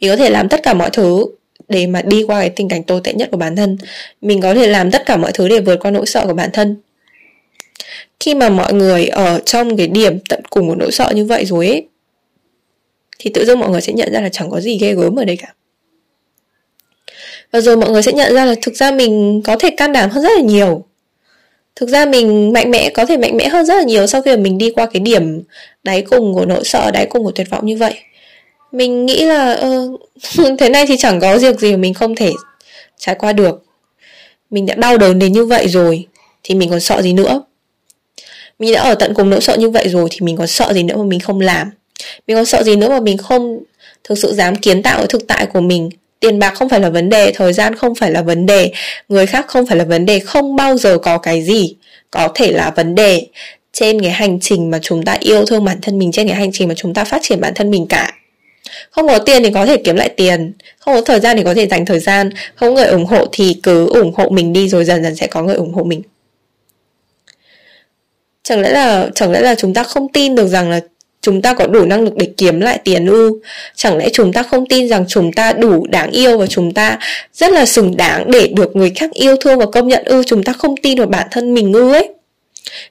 Mình 0.00 0.10
có 0.10 0.16
thể 0.16 0.30
làm 0.30 0.48
tất 0.48 0.60
cả 0.62 0.74
mọi 0.74 0.90
thứ 0.92 1.26
để 1.68 1.86
mà 1.86 2.02
đi 2.02 2.22
qua 2.22 2.40
cái 2.40 2.50
tình 2.50 2.68
cảnh 2.68 2.82
tồi 2.82 3.00
tệ 3.04 3.12
nhất 3.12 3.28
của 3.32 3.38
bản 3.38 3.56
thân. 3.56 3.78
Mình 4.20 4.40
có 4.40 4.54
thể 4.54 4.66
làm 4.66 4.90
tất 4.90 5.06
cả 5.06 5.16
mọi 5.16 5.32
thứ 5.32 5.48
để 5.48 5.60
vượt 5.60 5.76
qua 5.80 5.90
nỗi 5.90 6.06
sợ 6.06 6.26
của 6.26 6.34
bản 6.34 6.50
thân. 6.52 6.76
Khi 8.20 8.34
mà 8.34 8.48
mọi 8.48 8.74
người 8.74 9.06
ở 9.06 9.40
trong 9.44 9.76
cái 9.76 9.86
điểm 9.86 10.18
tận 10.28 10.42
cùng 10.50 10.68
của 10.68 10.74
nỗi 10.74 10.92
sợ 10.92 11.12
như 11.14 11.24
vậy 11.24 11.44
rồi 11.44 11.66
ấy, 11.66 11.88
thì 13.18 13.30
tự 13.34 13.44
dưng 13.44 13.58
mọi 13.58 13.70
người 13.70 13.80
sẽ 13.80 13.92
nhận 13.92 14.12
ra 14.12 14.20
là 14.20 14.28
chẳng 14.28 14.50
có 14.50 14.60
gì 14.60 14.78
ghê 14.78 14.94
gớm 14.94 15.16
ở 15.16 15.24
đây 15.24 15.36
cả. 15.36 15.54
Và 17.52 17.60
rồi 17.60 17.76
mọi 17.76 17.90
người 17.90 18.02
sẽ 18.02 18.12
nhận 18.12 18.34
ra 18.34 18.44
là 18.44 18.54
thực 18.62 18.74
ra 18.74 18.90
mình 18.90 19.42
có 19.44 19.56
thể 19.56 19.70
can 19.70 19.92
đảm 19.92 20.10
hơn 20.10 20.22
rất 20.22 20.32
là 20.36 20.42
nhiều. 20.42 20.84
Thực 21.76 21.88
ra 21.88 22.06
mình 22.06 22.52
mạnh 22.52 22.70
mẽ, 22.70 22.90
có 22.90 23.06
thể 23.06 23.16
mạnh 23.16 23.36
mẽ 23.36 23.48
hơn 23.48 23.66
rất 23.66 23.74
là 23.74 23.82
nhiều 23.82 24.06
sau 24.06 24.22
khi 24.22 24.30
mà 24.30 24.42
mình 24.42 24.58
đi 24.58 24.70
qua 24.70 24.86
cái 24.86 25.00
điểm 25.00 25.42
đáy 25.82 26.02
cùng 26.02 26.34
của 26.34 26.46
nỗi 26.46 26.64
sợ, 26.64 26.90
đáy 26.90 27.06
cùng 27.06 27.24
của 27.24 27.30
tuyệt 27.30 27.50
vọng 27.50 27.66
như 27.66 27.76
vậy 27.76 27.94
mình 28.72 29.06
nghĩ 29.06 29.24
là 29.24 29.52
ờ, 29.52 29.88
thế 30.58 30.68
này 30.68 30.86
thì 30.86 30.96
chẳng 30.96 31.20
có 31.20 31.38
việc 31.38 31.60
gì 31.60 31.70
mà 31.70 31.76
mình 31.76 31.94
không 31.94 32.14
thể 32.14 32.32
trải 32.98 33.14
qua 33.14 33.32
được. 33.32 33.62
Mình 34.50 34.66
đã 34.66 34.74
đau 34.74 34.98
đớn 34.98 35.18
đến 35.18 35.32
như 35.32 35.46
vậy 35.46 35.68
rồi 35.68 36.06
thì 36.42 36.54
mình 36.54 36.70
còn 36.70 36.80
sợ 36.80 37.02
gì 37.02 37.12
nữa? 37.12 37.42
Mình 38.58 38.74
đã 38.74 38.80
ở 38.82 38.94
tận 38.94 39.14
cùng 39.14 39.30
nỗi 39.30 39.40
sợ 39.40 39.56
như 39.56 39.70
vậy 39.70 39.88
rồi 39.88 40.08
thì 40.10 40.18
mình 40.20 40.36
còn 40.36 40.46
sợ 40.46 40.72
gì 40.72 40.82
nữa 40.82 40.96
mà 40.96 41.04
mình 41.04 41.20
không 41.20 41.40
làm? 41.40 41.70
Mình 42.26 42.36
còn 42.36 42.46
sợ 42.46 42.62
gì 42.62 42.76
nữa 42.76 42.88
mà 42.88 43.00
mình 43.00 43.18
không 43.18 43.58
thực 44.04 44.18
sự 44.18 44.34
dám 44.34 44.56
kiến 44.56 44.82
tạo 44.82 45.00
ở 45.00 45.06
thực 45.06 45.26
tại 45.26 45.46
của 45.46 45.60
mình? 45.60 45.90
Tiền 46.20 46.38
bạc 46.38 46.54
không 46.54 46.68
phải 46.68 46.80
là 46.80 46.90
vấn 46.90 47.08
đề 47.08 47.32
thời 47.32 47.52
gian 47.52 47.74
không 47.74 47.94
phải 47.94 48.10
là 48.10 48.22
vấn 48.22 48.46
đề 48.46 48.72
người 49.08 49.26
khác 49.26 49.46
không 49.48 49.66
phải 49.66 49.76
là 49.76 49.84
vấn 49.84 50.06
đề 50.06 50.18
không 50.18 50.56
bao 50.56 50.78
giờ 50.78 50.98
có 50.98 51.18
cái 51.18 51.42
gì 51.42 51.74
có 52.10 52.28
thể 52.34 52.52
là 52.52 52.72
vấn 52.76 52.94
đề 52.94 53.26
trên 53.72 54.02
cái 54.02 54.10
hành 54.10 54.40
trình 54.40 54.70
mà 54.70 54.78
chúng 54.82 55.02
ta 55.02 55.16
yêu 55.20 55.44
thương 55.44 55.64
bản 55.64 55.78
thân 55.82 55.98
mình 55.98 56.12
trên 56.12 56.28
cái 56.28 56.36
hành 56.36 56.50
trình 56.52 56.68
mà 56.68 56.74
chúng 56.74 56.94
ta 56.94 57.04
phát 57.04 57.18
triển 57.22 57.40
bản 57.40 57.52
thân 57.54 57.70
mình 57.70 57.86
cả 57.88 58.12
không 58.90 59.08
có 59.08 59.18
tiền 59.18 59.42
thì 59.42 59.50
có 59.54 59.66
thể 59.66 59.76
kiếm 59.76 59.96
lại 59.96 60.08
tiền. 60.08 60.52
Không 60.78 60.94
có 60.94 61.00
thời 61.00 61.20
gian 61.20 61.36
thì 61.36 61.44
có 61.44 61.54
thể 61.54 61.66
dành 61.66 61.86
thời 61.86 61.98
gian. 62.00 62.30
Không 62.54 62.68
có 62.68 62.74
người 62.74 62.90
ủng 62.90 63.06
hộ 63.06 63.26
thì 63.32 63.60
cứ 63.62 63.88
ủng 63.88 64.12
hộ 64.16 64.28
mình 64.28 64.52
đi 64.52 64.68
rồi 64.68 64.84
dần 64.84 65.02
dần 65.02 65.16
sẽ 65.16 65.26
có 65.26 65.42
người 65.42 65.54
ủng 65.54 65.72
hộ 65.72 65.84
mình. 65.84 66.02
Chẳng 68.42 68.60
lẽ 68.60 68.70
là, 68.70 69.08
chẳng 69.14 69.32
lẽ 69.32 69.40
là 69.40 69.54
chúng 69.54 69.74
ta 69.74 69.82
không 69.82 70.12
tin 70.12 70.34
được 70.34 70.46
rằng 70.46 70.70
là 70.70 70.80
chúng 71.22 71.42
ta 71.42 71.54
có 71.54 71.66
đủ 71.66 71.84
năng 71.84 72.04
lực 72.04 72.16
để 72.16 72.28
kiếm 72.36 72.60
lại 72.60 72.80
tiền 72.84 73.06
ư? 73.06 73.40
Chẳng 73.74 73.96
lẽ 73.96 74.08
chúng 74.12 74.32
ta 74.32 74.42
không 74.42 74.66
tin 74.66 74.88
rằng 74.88 75.04
chúng 75.08 75.32
ta 75.32 75.52
đủ 75.52 75.86
đáng 75.86 76.10
yêu 76.10 76.38
và 76.38 76.46
chúng 76.46 76.74
ta 76.74 76.98
rất 77.34 77.52
là 77.52 77.66
xứng 77.66 77.96
đáng 77.96 78.30
để 78.30 78.48
được 78.56 78.76
người 78.76 78.90
khác 78.90 79.10
yêu 79.12 79.36
thương 79.36 79.58
và 79.58 79.66
công 79.66 79.88
nhận 79.88 80.04
ư? 80.04 80.22
Chúng 80.26 80.42
ta 80.42 80.52
không 80.52 80.76
tin 80.76 80.98
vào 80.98 81.06
bản 81.06 81.26
thân 81.30 81.54
mình 81.54 81.72
ư 81.72 81.92
ấy? 81.92 82.08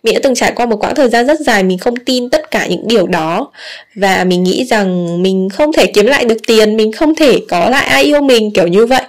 Mình 0.03 0.13
đã 0.13 0.19
từng 0.23 0.35
trải 0.35 0.51
qua 0.55 0.65
một 0.65 0.83
quãng 0.83 0.95
thời 0.95 1.09
gian 1.09 1.27
rất 1.27 1.39
dài 1.39 1.63
mình 1.63 1.77
không 1.77 1.95
tin 1.95 2.29
tất 2.29 2.51
cả 2.51 2.67
những 2.67 2.87
điều 2.87 3.07
đó 3.07 3.51
và 3.95 4.23
mình 4.23 4.43
nghĩ 4.43 4.65
rằng 4.65 5.21
mình 5.23 5.49
không 5.53 5.73
thể 5.73 5.85
kiếm 5.85 6.05
lại 6.05 6.25
được 6.25 6.37
tiền 6.47 6.77
mình 6.77 6.91
không 6.91 7.15
thể 7.15 7.39
có 7.49 7.69
lại 7.69 7.85
ai 7.85 8.03
yêu 8.03 8.21
mình 8.21 8.51
kiểu 8.51 8.67
như 8.67 8.85
vậy 8.85 9.03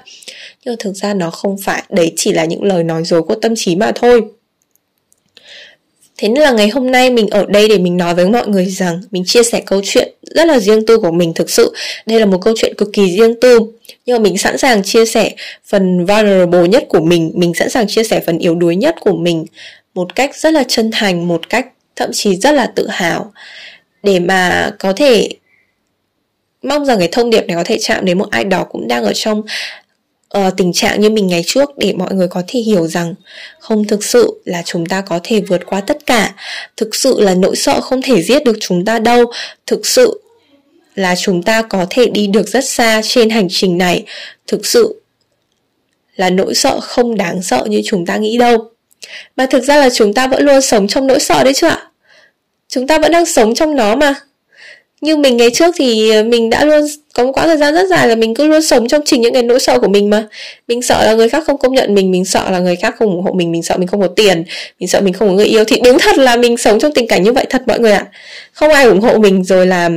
nhưng 0.65 0.77
thực 0.79 0.93
ra 0.93 1.15
nó 1.15 1.31
không 1.31 1.57
phải 1.65 1.83
đấy 1.89 2.13
chỉ 2.17 2.33
là 2.33 2.45
những 2.45 2.63
lời 2.63 2.85
nói 2.85 3.05
dối 3.05 3.23
của 3.23 3.35
tâm 3.35 3.55
trí 3.57 3.77
mà 3.77 3.93
thôi 3.95 4.23
Thế 6.19 6.29
nên 6.29 6.43
là 6.43 6.53
ngày 6.53 6.69
hôm 6.69 6.91
nay 6.91 7.11
mình 7.11 7.29
ở 7.31 7.47
đây 7.49 7.69
để 7.69 7.79
mình 7.79 7.97
nói 7.97 8.15
với 8.15 8.29
mọi 8.29 8.49
người 8.49 8.65
rằng 8.65 9.01
mình 9.11 9.25
chia 9.27 9.43
sẻ 9.43 9.63
câu 9.67 9.81
chuyện 9.85 10.13
rất 10.23 10.47
là 10.47 10.59
riêng 10.59 10.87
tư 10.87 10.99
của 10.99 11.11
mình 11.11 11.35
thực 11.35 11.51
sự. 11.51 11.75
Đây 12.07 12.21
là 12.21 12.27
một 12.27 12.39
câu 12.43 12.55
chuyện 12.57 12.75
cực 12.75 12.89
kỳ 12.93 13.17
riêng 13.17 13.35
tư. 13.41 13.61
Nhưng 14.07 14.17
mà 14.17 14.23
mình 14.23 14.39
sẵn 14.39 14.59
sàng 14.59 14.83
chia 14.83 15.07
sẻ 15.07 15.35
phần 15.65 16.07
vulnerable 16.07 16.69
nhất 16.69 16.85
của 16.89 17.01
mình, 17.01 17.33
mình 17.35 17.55
sẵn 17.55 17.71
sàng 17.71 17.87
chia 17.87 18.05
sẻ 18.05 18.21
phần 18.27 18.39
yếu 18.39 18.55
đuối 18.55 18.77
nhất 18.77 18.95
của 19.01 19.13
mình 19.13 19.45
một 19.97 20.15
cách 20.15 20.37
rất 20.37 20.55
là 20.55 20.65
chân 20.69 20.91
thành, 20.93 21.29
một 21.29 21.49
cách 21.49 21.67
thậm 21.97 22.11
chí 22.13 22.37
rất 22.37 22.55
là 22.55 22.67
tự 22.67 22.89
hào. 22.89 23.33
Để 24.03 24.19
mà 24.19 24.71
có 24.79 24.93
thể 24.93 25.29
mong 26.63 26.85
rằng 26.85 26.99
cái 26.99 27.09
thông 27.13 27.31
điệp 27.31 27.47
này 27.47 27.57
có 27.57 27.63
thể 27.65 27.79
chạm 27.81 28.05
đến 28.05 28.19
một 28.19 28.31
ai 28.31 28.45
đó 28.45 28.65
cũng 28.65 28.89
đang 28.89 29.05
ở 29.05 29.13
trong 29.15 29.43
uh, 30.39 30.57
tình 30.57 30.73
trạng 30.73 31.01
như 31.01 31.11
mình 31.11 31.27
ngày 31.27 31.43
trước 31.47 31.79
để 31.79 31.93
mọi 31.93 32.15
người 32.15 32.29
có 32.29 32.43
thể 32.49 32.61
hiểu 32.61 32.87
rằng 32.87 33.15
không 33.59 33.85
thực 33.85 34.05
sự 34.05 34.43
là 34.45 34.63
chúng 34.65 34.87
ta 34.87 35.01
có 35.01 35.21
thể 35.23 35.41
vượt 35.41 35.67
qua 35.67 35.81
tất 35.81 36.07
cả. 36.07 36.35
Thực 36.77 36.95
sự 36.95 37.21
là 37.21 37.35
nỗi 37.35 37.57
sợ 37.57 37.81
không 37.81 38.03
thể 38.03 38.23
giết 38.23 38.45
được 38.45 38.57
chúng 38.61 38.85
ta 38.85 38.99
đâu. 38.99 39.33
Thực 39.67 39.87
sự 39.87 40.21
là 40.95 41.15
chúng 41.17 41.43
ta 41.43 41.63
có 41.63 41.87
thể 41.91 42.07
đi 42.07 42.27
được 42.27 42.49
rất 42.49 42.65
xa 42.65 43.01
trên 43.05 43.31
hành 43.31 43.47
trình 43.51 43.79
này. 43.79 44.05
Thực 44.47 44.67
sự 44.67 45.01
là 46.17 46.31
nỗi 46.31 46.55
sợ 46.55 46.81
không 46.81 47.17
đáng 47.17 47.43
sợ 47.43 47.65
như 47.69 47.81
chúng 47.85 48.07
ta 48.07 48.17
nghĩ 48.17 48.39
đâu 48.39 48.76
mà 49.37 49.47
thực 49.47 49.65
ra 49.65 49.77
là 49.77 49.91
chúng 49.91 50.15
ta 50.15 50.27
vẫn 50.27 50.43
luôn 50.43 50.61
sống 50.61 50.87
trong 50.87 51.07
nỗi 51.07 51.21
sợ 51.21 51.45
đấy 51.45 51.55
chứ 51.55 51.67
ạ. 51.67 51.83
Chúng 52.69 52.87
ta 52.87 52.99
vẫn 52.99 53.13
đang 53.13 53.27
sống 53.27 53.55
trong 53.55 53.77
nó 53.77 53.97
mà. 53.97 54.15
Như 55.01 55.17
mình 55.17 55.37
ngày 55.37 55.51
trước 55.55 55.75
thì 55.79 56.13
mình 56.23 56.51
đã 56.51 56.65
luôn 56.65 56.87
có 57.15 57.25
một 57.25 57.33
quãng 57.33 57.47
thời 57.47 57.57
gian 57.57 57.75
rất 57.75 57.87
dài 57.91 58.09
là 58.09 58.15
mình 58.15 58.35
cứ 58.35 58.47
luôn 58.47 58.63
sống 58.63 58.89
trong 58.89 59.03
chính 59.05 59.21
những 59.21 59.35
cái 59.35 59.43
nỗi 59.43 59.61
sợ 59.61 59.79
của 59.79 59.89
mình 59.89 60.11
mà. 60.11 60.27
Mình 60.69 60.83
sợ 60.83 61.07
là 61.07 61.15
người 61.15 61.29
khác 61.29 61.43
không 61.47 61.59
công 61.59 61.75
nhận 61.75 61.95
mình 61.95 62.11
mình 62.11 62.25
sợ 62.25 62.51
là 62.51 62.59
người 62.59 62.77
khác 62.77 62.95
không 62.99 63.09
ủng 63.09 63.23
hộ 63.23 63.33
mình 63.33 63.53
mình 63.53 63.63
sợ 63.63 63.77
mình 63.77 63.89
không 63.89 64.01
có 64.01 64.09
tiền, 64.09 64.45
mình 64.81 64.89
sợ 64.89 65.01
mình 65.01 65.13
không 65.13 65.29
có 65.29 65.35
người 65.35 65.47
yêu. 65.47 65.65
Thì 65.65 65.81
đúng 65.85 65.99
thật 65.99 66.19
là 66.19 66.37
mình 66.37 66.57
sống 66.57 66.79
trong 66.79 66.93
tình 66.93 67.09
cảnh 67.09 67.23
như 67.23 67.33
vậy 67.33 67.47
thật 67.51 67.63
mọi 67.67 67.81
người 67.81 67.93
ạ. 67.93 68.07
Không 68.53 68.71
ai 68.73 68.85
ủng 68.85 69.01
hộ 69.01 69.19
mình 69.19 69.45
rồi 69.45 69.67
là 69.67 69.91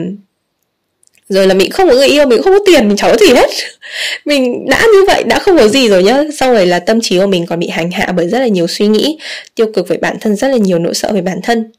rồi 1.29 1.47
là 1.47 1.53
mình 1.53 1.71
không 1.71 1.89
có 1.89 1.95
người 1.95 2.07
yêu, 2.07 2.25
mình 2.25 2.41
không 2.41 2.53
có 2.53 2.59
tiền, 2.65 2.87
mình 2.87 2.97
chẳng 2.97 3.11
có 3.11 3.17
gì 3.17 3.33
hết. 3.33 3.49
Mình 4.25 4.65
đã 4.69 4.81
như 4.93 5.05
vậy, 5.07 5.23
đã 5.23 5.39
không 5.39 5.57
có 5.57 5.67
gì 5.67 5.89
rồi 5.89 6.03
nhá. 6.03 6.23
Sau 6.37 6.53
rồi 6.53 6.65
là 6.65 6.79
tâm 6.79 7.01
trí 7.01 7.19
của 7.19 7.27
mình 7.27 7.45
còn 7.45 7.59
bị 7.59 7.67
hành 7.67 7.91
hạ 7.91 8.11
bởi 8.15 8.27
rất 8.27 8.39
là 8.39 8.47
nhiều 8.47 8.67
suy 8.67 8.87
nghĩ, 8.87 9.17
tiêu 9.55 9.67
cực 9.73 9.87
về 9.87 9.97
bản 9.97 10.17
thân, 10.21 10.35
rất 10.35 10.47
là 10.47 10.57
nhiều 10.57 10.79
nỗi 10.79 10.93
sợ 10.93 11.11
về 11.13 11.21
bản 11.21 11.39
thân. 11.43 11.71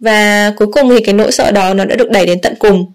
Và 0.00 0.52
cuối 0.56 0.68
cùng 0.72 0.90
thì 0.90 1.04
cái 1.04 1.14
nỗi 1.14 1.32
sợ 1.32 1.50
đó 1.50 1.74
nó 1.74 1.84
đã 1.84 1.96
được 1.96 2.10
đẩy 2.10 2.26
đến 2.26 2.40
tận 2.40 2.54
cùng 2.58 2.92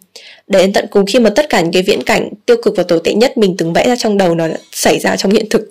đến 0.50 0.74
tận 0.74 0.86
cùng 0.92 1.06
khi 1.06 1.20
mà 1.20 1.30
tất 1.30 1.50
cả 1.50 1.62
những 1.62 1.72
cái 1.72 1.82
viễn 1.82 2.04
cảnh 2.04 2.30
tiêu 2.46 2.58
cực 2.64 2.74
và 2.78 2.84
tồi 2.84 3.02
tệ 3.04 3.14
nhất 3.14 3.38
mình 3.38 3.56
từng 3.58 3.74
vẽ 3.74 3.88
ra 3.88 3.96
trong 3.96 4.18
đầu 4.18 4.36
nó 4.36 4.48
xảy 4.72 5.00
ra 5.00 5.16
trong 5.16 5.32
hiện 5.32 5.50
thực. 5.50 5.62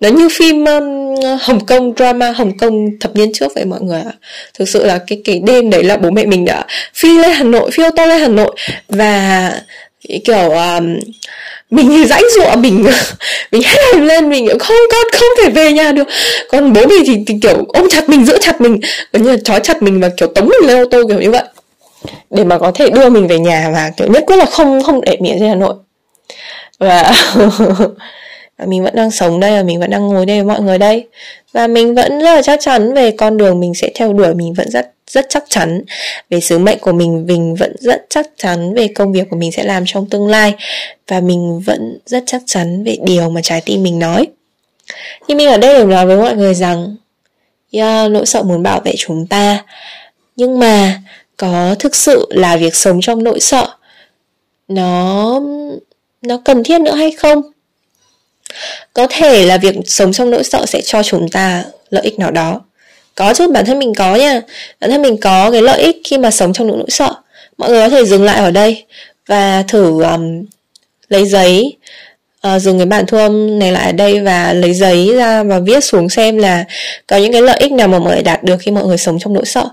Nó 0.00 0.08
như 0.08 0.28
phim 0.38 0.64
um, 0.64 0.84
Hồng 1.40 1.66
Kông 1.66 1.92
drama 1.96 2.30
Hồng 2.30 2.58
Kông 2.58 2.98
thập 3.00 3.16
niên 3.16 3.32
trước 3.32 3.54
vậy 3.54 3.64
mọi 3.64 3.80
người 3.80 4.00
ạ. 4.00 4.12
Thực 4.58 4.68
sự 4.68 4.84
là 4.84 4.98
cái 5.06 5.20
cái 5.24 5.40
đêm 5.46 5.70
đấy 5.70 5.84
là 5.84 5.96
bố 5.96 6.10
mẹ 6.10 6.26
mình 6.26 6.44
đã 6.44 6.66
phi 6.94 7.18
lên 7.18 7.32
Hà 7.32 7.44
Nội 7.44 7.70
phi 7.70 7.82
ô 7.82 7.90
tô 7.96 8.06
lên 8.06 8.20
Hà 8.20 8.28
Nội 8.28 8.56
và 8.88 9.52
kiểu 10.24 10.50
um, 10.50 10.98
mình 11.70 11.88
thì 11.88 12.04
dãy 12.04 12.22
dụa 12.36 12.56
mình 12.56 12.84
mình 13.52 13.62
hét 13.62 13.96
lên 14.00 14.30
mình 14.30 14.48
không 14.58 14.76
con 14.92 15.06
không 15.12 15.28
thể 15.42 15.50
về 15.50 15.72
nhà 15.72 15.92
được. 15.92 16.08
Còn 16.48 16.72
bố 16.72 16.86
mình 16.86 17.02
thì, 17.06 17.18
thì 17.26 17.34
kiểu 17.42 17.64
ôm 17.68 17.88
chặt 17.90 18.08
mình 18.08 18.24
giữ 18.24 18.38
chặt 18.40 18.60
mình 18.60 18.80
gần 19.12 19.22
như 19.22 19.30
là 19.30 19.36
trói 19.44 19.60
chặt 19.60 19.82
mình 19.82 20.00
và 20.00 20.10
kiểu 20.16 20.28
tống 20.28 20.48
mình 20.48 20.68
lên 20.68 20.76
ô 20.78 20.84
tô 20.90 21.02
kiểu 21.08 21.20
như 21.20 21.30
vậy 21.30 21.42
để 22.30 22.44
mà 22.44 22.58
có 22.58 22.72
thể 22.74 22.90
đưa 22.90 23.08
mình 23.08 23.26
về 23.26 23.38
nhà 23.38 23.70
và 23.74 23.90
kiểu 23.96 24.08
nhất 24.08 24.24
quyết 24.26 24.36
là 24.36 24.44
không 24.44 24.82
không 24.82 25.00
để 25.00 25.16
miệng 25.20 25.36
trên 25.38 25.48
hà 25.48 25.54
nội. 25.54 25.74
Và 28.58 28.66
mình 28.66 28.82
vẫn 28.82 28.94
đang 28.94 29.10
sống 29.10 29.40
đây 29.40 29.56
và 29.56 29.62
mình 29.62 29.80
vẫn 29.80 29.90
đang 29.90 30.08
ngồi 30.08 30.26
đây 30.26 30.36
với 30.36 30.44
mọi 30.44 30.60
người 30.60 30.78
đây. 30.78 31.06
Và 31.52 31.66
mình 31.66 31.94
vẫn 31.94 32.20
rất 32.20 32.34
là 32.34 32.42
chắc 32.42 32.60
chắn 32.62 32.94
về 32.94 33.10
con 33.10 33.36
đường 33.36 33.60
mình 33.60 33.74
sẽ 33.74 33.90
theo 33.94 34.12
đuổi 34.12 34.34
mình 34.34 34.54
vẫn 34.54 34.70
rất 34.70 34.92
rất 35.10 35.26
chắc 35.28 35.44
chắn 35.48 35.82
về 36.30 36.40
sứ 36.40 36.58
mệnh 36.58 36.78
của 36.78 36.92
mình 36.92 37.26
mình 37.26 37.54
vẫn 37.54 37.76
rất 37.80 38.06
chắc 38.10 38.26
chắn 38.36 38.74
về 38.74 38.88
công 38.88 39.12
việc 39.12 39.30
của 39.30 39.36
mình 39.36 39.52
sẽ 39.52 39.64
làm 39.64 39.82
trong 39.86 40.08
tương 40.10 40.28
lai. 40.28 40.54
Và 41.08 41.20
mình 41.20 41.60
vẫn 41.60 41.98
rất 42.06 42.22
chắc 42.26 42.42
chắn 42.46 42.84
về 42.84 42.96
điều 43.04 43.30
mà 43.30 43.40
trái 43.42 43.62
tim 43.64 43.82
mình 43.82 43.98
nói. 43.98 44.26
Nhưng 45.28 45.38
mình 45.38 45.48
ở 45.48 45.56
đây 45.56 45.78
để 45.78 45.84
nói 45.84 46.06
với 46.06 46.16
mọi 46.16 46.36
người 46.36 46.54
rằng 46.54 46.96
yeah, 47.72 48.10
nỗi 48.10 48.26
sợ 48.26 48.42
muốn 48.42 48.62
bảo 48.62 48.80
vệ 48.80 48.92
chúng 48.96 49.26
ta. 49.26 49.64
Nhưng 50.36 50.58
mà 50.58 51.02
có 51.36 51.74
thực 51.78 51.96
sự 51.96 52.26
là 52.30 52.56
việc 52.56 52.74
sống 52.74 53.00
trong 53.00 53.24
nỗi 53.24 53.40
sợ 53.40 53.68
nó 54.68 55.40
nó 56.22 56.40
cần 56.44 56.62
thiết 56.62 56.80
nữa 56.80 56.94
hay 56.94 57.12
không? 57.12 57.42
Có 58.92 59.06
thể 59.10 59.44
là 59.46 59.58
việc 59.58 59.74
sống 59.86 60.12
trong 60.12 60.30
nỗi 60.30 60.44
sợ 60.44 60.66
sẽ 60.66 60.80
cho 60.84 61.02
chúng 61.02 61.28
ta 61.28 61.64
lợi 61.90 62.02
ích 62.02 62.18
nào 62.18 62.30
đó. 62.30 62.60
Có 63.14 63.34
chứ 63.34 63.48
bản 63.48 63.64
thân 63.64 63.78
mình 63.78 63.94
có 63.94 64.14
nha. 64.14 64.40
Bản 64.80 64.90
thân 64.90 65.02
mình 65.02 65.16
có 65.16 65.50
cái 65.50 65.62
lợi 65.62 65.82
ích 65.82 65.96
khi 66.04 66.18
mà 66.18 66.30
sống 66.30 66.52
trong 66.52 66.66
nỗi 66.66 66.84
sợ. 66.88 67.14
Mọi 67.58 67.70
người 67.70 67.80
có 67.80 67.88
thể 67.88 68.04
dừng 68.04 68.24
lại 68.24 68.38
ở 68.38 68.50
đây 68.50 68.84
và 69.26 69.64
thử 69.68 70.02
um, 70.02 70.44
lấy 71.08 71.26
giấy. 71.26 71.76
Uh, 72.54 72.62
dùng 72.62 72.78
cái 72.78 72.86
bản 72.86 73.06
thu 73.06 73.18
âm 73.18 73.58
này 73.58 73.72
lại 73.72 73.86
ở 73.86 73.92
đây 73.92 74.20
và 74.20 74.52
lấy 74.52 74.74
giấy 74.74 75.16
ra 75.16 75.42
và 75.42 75.58
viết 75.58 75.84
xuống 75.84 76.08
xem 76.08 76.38
là 76.38 76.64
có 77.06 77.16
những 77.16 77.32
cái 77.32 77.42
lợi 77.42 77.56
ích 77.60 77.72
nào 77.72 77.88
mà 77.88 77.98
mọi 77.98 78.14
người 78.14 78.22
đạt 78.22 78.44
được 78.44 78.56
khi 78.60 78.70
mọi 78.70 78.84
người 78.84 78.98
sống 78.98 79.18
trong 79.18 79.32
nỗi 79.32 79.44
sợ 79.46 79.68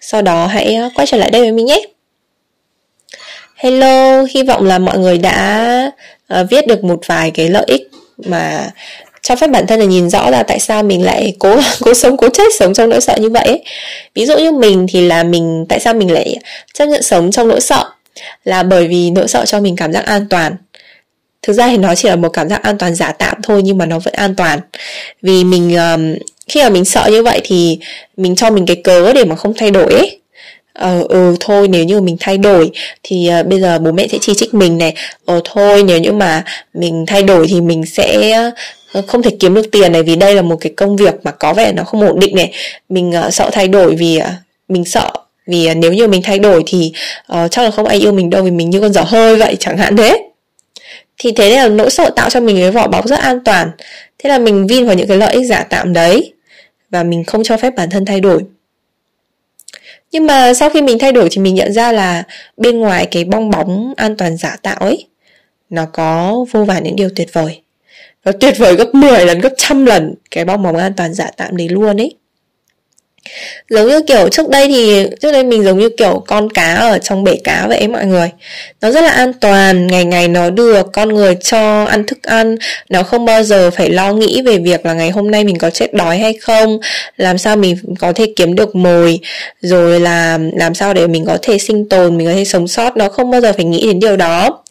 sau 0.00 0.22
đó 0.22 0.46
hãy 0.46 0.74
ờ, 0.74 0.90
quay 0.94 1.06
trở 1.06 1.16
lại 1.16 1.30
đây 1.30 1.42
với 1.42 1.52
mình 1.52 1.66
nhé. 1.66 1.86
Hello 3.56 4.22
hy 4.22 4.42
vọng 4.42 4.64
là 4.64 4.78
mọi 4.78 4.98
người 4.98 5.18
đã 5.18 5.92
uh, 6.40 6.50
viết 6.50 6.66
được 6.66 6.84
một 6.84 7.00
vài 7.06 7.30
cái 7.30 7.48
lợi 7.48 7.64
ích 7.66 7.90
mà 8.16 8.70
cho 9.22 9.36
phép 9.36 9.46
bản 9.46 9.66
thân 9.66 9.80
là 9.80 9.86
nhìn 9.86 10.10
rõ 10.10 10.30
là 10.30 10.42
tại 10.42 10.60
sao 10.60 10.82
mình 10.82 11.04
lại 11.04 11.36
cố 11.38 11.56
cố 11.80 11.94
sống 11.94 12.16
cố 12.16 12.28
chết 12.28 12.48
sống 12.58 12.74
trong 12.74 12.88
nỗi 12.88 13.00
sợ 13.00 13.16
như 13.20 13.30
vậy 13.30 13.44
ấy. 13.44 13.64
ví 14.14 14.26
dụ 14.26 14.38
như 14.38 14.52
mình 14.52 14.86
thì 14.92 15.06
là 15.06 15.22
mình 15.22 15.66
tại 15.68 15.80
sao 15.80 15.94
mình 15.94 16.12
lại 16.12 16.36
chấp 16.74 16.86
nhận 16.86 17.02
sống 17.02 17.30
trong 17.30 17.48
nỗi 17.48 17.60
sợ? 17.60 17.84
Là 18.44 18.62
bởi 18.62 18.88
vì 18.88 19.10
nỗi 19.10 19.28
sợ 19.28 19.44
cho 19.46 19.60
mình 19.60 19.76
cảm 19.76 19.92
giác 19.92 20.06
an 20.06 20.26
toàn. 20.30 20.56
Thực 21.42 21.52
ra 21.52 21.68
thì 21.68 21.76
nó 21.76 21.94
chỉ 21.94 22.08
là 22.08 22.16
một 22.16 22.28
cảm 22.28 22.48
giác 22.48 22.62
an 22.62 22.78
toàn 22.78 22.94
giả 22.94 23.12
tạm 23.12 23.42
thôi 23.42 23.62
nhưng 23.64 23.78
mà 23.78 23.86
nó 23.86 23.98
vẫn 23.98 24.14
an 24.14 24.34
toàn. 24.34 24.60
Vì 25.22 25.44
mình 25.44 25.76
um, 25.76 26.14
khi 26.50 26.62
mà 26.62 26.68
mình 26.68 26.84
sợ 26.84 27.08
như 27.10 27.22
vậy 27.22 27.40
thì 27.44 27.78
mình 28.16 28.36
cho 28.36 28.50
mình 28.50 28.66
cái 28.66 28.76
cớ 28.76 29.12
để 29.12 29.24
mà 29.24 29.36
không 29.36 29.54
thay 29.56 29.70
đổi 29.70 29.92
ấy. 29.92 30.16
Ờ 30.72 31.04
ừ 31.08 31.36
thôi 31.40 31.68
nếu 31.68 31.84
như 31.84 32.00
mình 32.00 32.16
thay 32.20 32.38
đổi 32.38 32.70
thì 33.02 33.30
uh, 33.40 33.46
bây 33.46 33.60
giờ 33.60 33.78
bố 33.78 33.92
mẹ 33.92 34.08
sẽ 34.08 34.18
chỉ 34.20 34.34
trích 34.34 34.54
mình 34.54 34.78
này. 34.78 34.94
Ờ 35.24 35.40
thôi 35.44 35.82
nếu 35.82 35.98
như 35.98 36.12
mà 36.12 36.44
mình 36.74 37.04
thay 37.06 37.22
đổi 37.22 37.46
thì 37.48 37.60
mình 37.60 37.86
sẽ 37.86 38.38
uh, 38.98 39.06
không 39.06 39.22
thể 39.22 39.30
kiếm 39.40 39.54
được 39.54 39.70
tiền 39.72 39.92
này 39.92 40.02
vì 40.02 40.16
đây 40.16 40.34
là 40.34 40.42
một 40.42 40.56
cái 40.60 40.72
công 40.76 40.96
việc 40.96 41.14
mà 41.22 41.30
có 41.30 41.54
vẻ 41.54 41.72
nó 41.72 41.84
không 41.84 42.06
ổn 42.06 42.20
định 42.20 42.36
này. 42.36 42.52
Mình 42.88 43.12
uh, 43.26 43.34
sợ 43.34 43.50
thay 43.52 43.68
đổi 43.68 43.94
vì 43.94 44.18
uh, 44.18 44.24
mình 44.68 44.84
sợ. 44.84 45.10
Vì 45.46 45.68
uh, 45.70 45.76
nếu 45.76 45.92
như 45.92 46.08
mình 46.08 46.22
thay 46.22 46.38
đổi 46.38 46.62
thì 46.66 46.92
uh, 47.32 47.50
chắc 47.50 47.62
là 47.62 47.70
không 47.70 47.86
ai 47.86 47.98
yêu 47.98 48.12
mình 48.12 48.30
đâu 48.30 48.42
vì 48.42 48.50
mình 48.50 48.70
như 48.70 48.80
con 48.80 48.92
dở 48.92 49.02
hơi 49.02 49.36
vậy 49.36 49.56
chẳng 49.60 49.78
hạn 49.78 49.96
thế. 49.96 50.18
Thì 51.18 51.32
thế 51.32 51.56
là 51.56 51.68
nỗi 51.68 51.90
sợ 51.90 52.10
tạo 52.16 52.30
cho 52.30 52.40
mình 52.40 52.56
cái 52.60 52.70
vỏ 52.70 52.86
bọc 52.86 53.06
rất 53.06 53.18
an 53.18 53.44
toàn. 53.44 53.70
Thế 54.18 54.30
là 54.30 54.38
mình 54.38 54.66
vin 54.66 54.86
vào 54.86 54.94
những 54.94 55.08
cái 55.08 55.16
lợi 55.16 55.34
ích 55.34 55.46
giả 55.46 55.66
tạm 55.70 55.92
đấy 55.92 56.32
và 56.90 57.02
mình 57.02 57.24
không 57.24 57.42
cho 57.42 57.56
phép 57.56 57.74
bản 57.76 57.90
thân 57.90 58.04
thay 58.04 58.20
đổi. 58.20 58.44
Nhưng 60.12 60.26
mà 60.26 60.54
sau 60.54 60.70
khi 60.70 60.82
mình 60.82 60.98
thay 60.98 61.12
đổi 61.12 61.28
thì 61.30 61.42
mình 61.42 61.54
nhận 61.54 61.72
ra 61.72 61.92
là 61.92 62.22
bên 62.56 62.78
ngoài 62.78 63.06
cái 63.10 63.24
bong 63.24 63.50
bóng 63.50 63.94
an 63.96 64.16
toàn 64.16 64.36
giả 64.36 64.56
tạo 64.62 64.78
ấy, 64.78 65.06
nó 65.70 65.86
có 65.92 66.44
vô 66.50 66.64
vàn 66.64 66.84
những 66.84 66.96
điều 66.96 67.08
tuyệt 67.16 67.28
vời. 67.32 67.62
Nó 68.24 68.32
tuyệt 68.32 68.54
vời 68.58 68.74
gấp 68.74 68.94
10 68.94 69.26
lần, 69.26 69.38
gấp 69.40 69.52
trăm 69.56 69.86
lần 69.86 70.14
cái 70.30 70.44
bong 70.44 70.62
bóng 70.62 70.76
an 70.76 70.92
toàn 70.96 71.14
giả 71.14 71.30
tạm 71.36 71.56
đấy 71.56 71.68
luôn 71.68 72.00
ấy 72.00 72.14
giống 73.70 73.88
như 73.88 74.02
kiểu, 74.02 74.28
trước 74.28 74.48
đây 74.48 74.68
thì, 74.68 75.06
trước 75.20 75.32
đây 75.32 75.44
mình 75.44 75.64
giống 75.64 75.78
như 75.78 75.88
kiểu 75.88 76.24
con 76.26 76.50
cá 76.50 76.74
ở 76.74 76.98
trong 76.98 77.24
bể 77.24 77.36
cá 77.44 77.66
vậy 77.68 77.88
mọi 77.88 78.06
người. 78.06 78.30
Nó 78.80 78.90
rất 78.90 79.00
là 79.00 79.10
an 79.10 79.32
toàn, 79.32 79.86
ngày 79.86 80.04
ngày 80.04 80.28
nó 80.28 80.50
được 80.50 80.86
con 80.92 81.08
người 81.08 81.34
cho 81.34 81.84
ăn 81.84 82.06
thức 82.06 82.18
ăn. 82.22 82.56
Nó 82.88 83.02
không 83.02 83.24
bao 83.24 83.42
giờ 83.42 83.70
phải 83.70 83.90
lo 83.90 84.12
nghĩ 84.12 84.42
về 84.42 84.58
việc 84.58 84.86
là 84.86 84.94
ngày 84.94 85.10
hôm 85.10 85.30
nay 85.30 85.44
mình 85.44 85.58
có 85.58 85.70
chết 85.70 85.94
đói 85.94 86.18
hay 86.18 86.32
không, 86.32 86.78
làm 87.16 87.38
sao 87.38 87.56
mình 87.56 87.76
có 87.98 88.12
thể 88.12 88.26
kiếm 88.36 88.54
được 88.54 88.76
mồi, 88.76 89.20
rồi 89.60 90.00
là 90.00 90.38
làm 90.56 90.74
sao 90.74 90.94
để 90.94 91.06
mình 91.06 91.24
có 91.26 91.38
thể 91.42 91.58
sinh 91.58 91.88
tồn, 91.88 92.18
mình 92.18 92.26
có 92.26 92.32
thể 92.34 92.44
sống 92.44 92.68
sót. 92.68 92.96
Nó 92.96 93.08
không 93.08 93.30
bao 93.30 93.40
giờ 93.40 93.52
phải 93.52 93.64
nghĩ 93.64 93.86
đến 93.86 94.00
điều 94.00 94.16
đó 94.16 94.62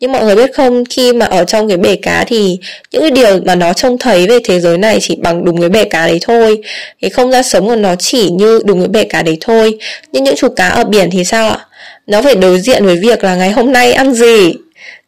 nhưng 0.00 0.12
mọi 0.12 0.24
người 0.24 0.36
biết 0.36 0.54
không 0.54 0.84
khi 0.90 1.12
mà 1.12 1.26
ở 1.26 1.44
trong 1.44 1.68
cái 1.68 1.76
bể 1.76 1.96
cá 1.96 2.24
thì 2.24 2.58
những 2.92 3.02
cái 3.02 3.10
điều 3.10 3.40
mà 3.44 3.54
nó 3.54 3.72
trông 3.72 3.98
thấy 3.98 4.26
về 4.26 4.38
thế 4.44 4.60
giới 4.60 4.78
này 4.78 4.98
chỉ 5.00 5.16
bằng 5.16 5.44
đúng 5.44 5.60
cái 5.60 5.68
bể 5.68 5.84
cá 5.84 6.06
đấy 6.06 6.18
thôi. 6.22 6.58
Cái 7.00 7.10
không 7.10 7.32
gian 7.32 7.42
sống 7.42 7.68
của 7.68 7.76
nó 7.76 7.96
chỉ 7.96 8.30
như 8.30 8.60
đúng 8.64 8.80
cái 8.80 8.88
bể 8.88 9.04
cá 9.04 9.22
đấy 9.22 9.38
thôi. 9.40 9.78
Nhưng 10.12 10.24
những 10.24 10.36
chú 10.36 10.48
cá 10.48 10.68
ở 10.68 10.84
biển 10.84 11.10
thì 11.10 11.24
sao 11.24 11.48
ạ? 11.48 11.58
Nó 12.06 12.22
phải 12.22 12.34
đối 12.34 12.60
diện 12.60 12.84
với 12.86 12.96
việc 12.96 13.24
là 13.24 13.34
ngày 13.34 13.50
hôm 13.50 13.72
nay 13.72 13.92
ăn 13.92 14.14
gì? 14.14 14.54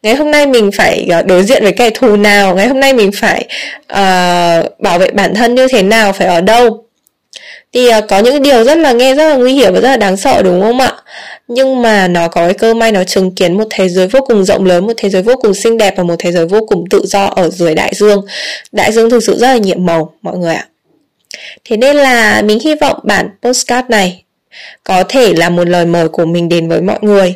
Ngày 0.03 0.15
hôm 0.15 0.31
nay 0.31 0.47
mình 0.47 0.71
phải 0.71 1.07
ờ, 1.09 1.21
đối 1.21 1.43
diện 1.43 1.63
với 1.63 1.71
kẻ 1.71 1.89
thù 1.89 2.15
nào? 2.15 2.55
Ngày 2.55 2.67
hôm 2.67 2.79
nay 2.79 2.93
mình 2.93 3.11
phải 3.11 3.45
uh, 3.93 4.79
bảo 4.79 4.99
vệ 4.99 5.11
bản 5.11 5.35
thân 5.35 5.55
như 5.55 5.67
thế 5.67 5.83
nào? 5.83 6.13
Phải 6.13 6.27
ở 6.27 6.41
đâu? 6.41 6.85
Thì 7.73 7.89
uh, 7.97 8.03
có 8.07 8.19
những 8.19 8.41
điều 8.41 8.63
rất 8.63 8.77
là 8.77 8.91
nghe 8.91 9.15
rất 9.15 9.29
là 9.29 9.35
nguy 9.35 9.53
hiểm 9.53 9.73
và 9.73 9.79
rất 9.79 9.89
là 9.89 9.97
đáng 9.97 10.17
sợ 10.17 10.41
đúng 10.43 10.61
không 10.61 10.79
ạ? 10.79 10.93
Nhưng 11.47 11.81
mà 11.81 12.07
nó 12.07 12.27
có 12.27 12.45
cái 12.45 12.53
cơ 12.53 12.73
may 12.73 12.91
nó 12.91 13.03
chứng 13.03 13.35
kiến 13.35 13.57
một 13.57 13.67
thế 13.69 13.89
giới 13.89 14.07
vô 14.07 14.19
cùng 14.27 14.45
rộng 14.45 14.65
lớn, 14.65 14.87
một 14.87 14.93
thế 14.97 15.09
giới 15.09 15.21
vô 15.21 15.35
cùng 15.41 15.53
xinh 15.53 15.77
đẹp 15.77 15.93
và 15.97 16.03
một 16.03 16.15
thế 16.19 16.31
giới 16.31 16.45
vô 16.45 16.65
cùng 16.67 16.85
tự 16.89 17.01
do 17.05 17.25
ở 17.25 17.49
dưới 17.49 17.75
đại 17.75 17.93
dương. 17.95 18.25
Đại 18.71 18.91
dương 18.91 19.09
thực 19.09 19.23
sự 19.23 19.37
rất 19.37 19.47
là 19.47 19.57
nhiệm 19.57 19.85
màu, 19.85 20.13
mọi 20.21 20.37
người 20.37 20.55
ạ. 20.55 20.67
Thế 21.63 21.77
nên 21.77 21.95
là 21.95 22.41
mình 22.41 22.59
hy 22.59 22.75
vọng 22.75 22.99
bản 23.03 23.29
postcard 23.41 23.89
này 23.89 24.23
có 24.83 25.03
thể 25.09 25.33
là 25.33 25.49
một 25.49 25.67
lời 25.67 25.85
mời 25.85 26.09
của 26.09 26.25
mình 26.25 26.49
đến 26.49 26.69
với 26.69 26.81
mọi 26.81 26.99
người. 27.01 27.33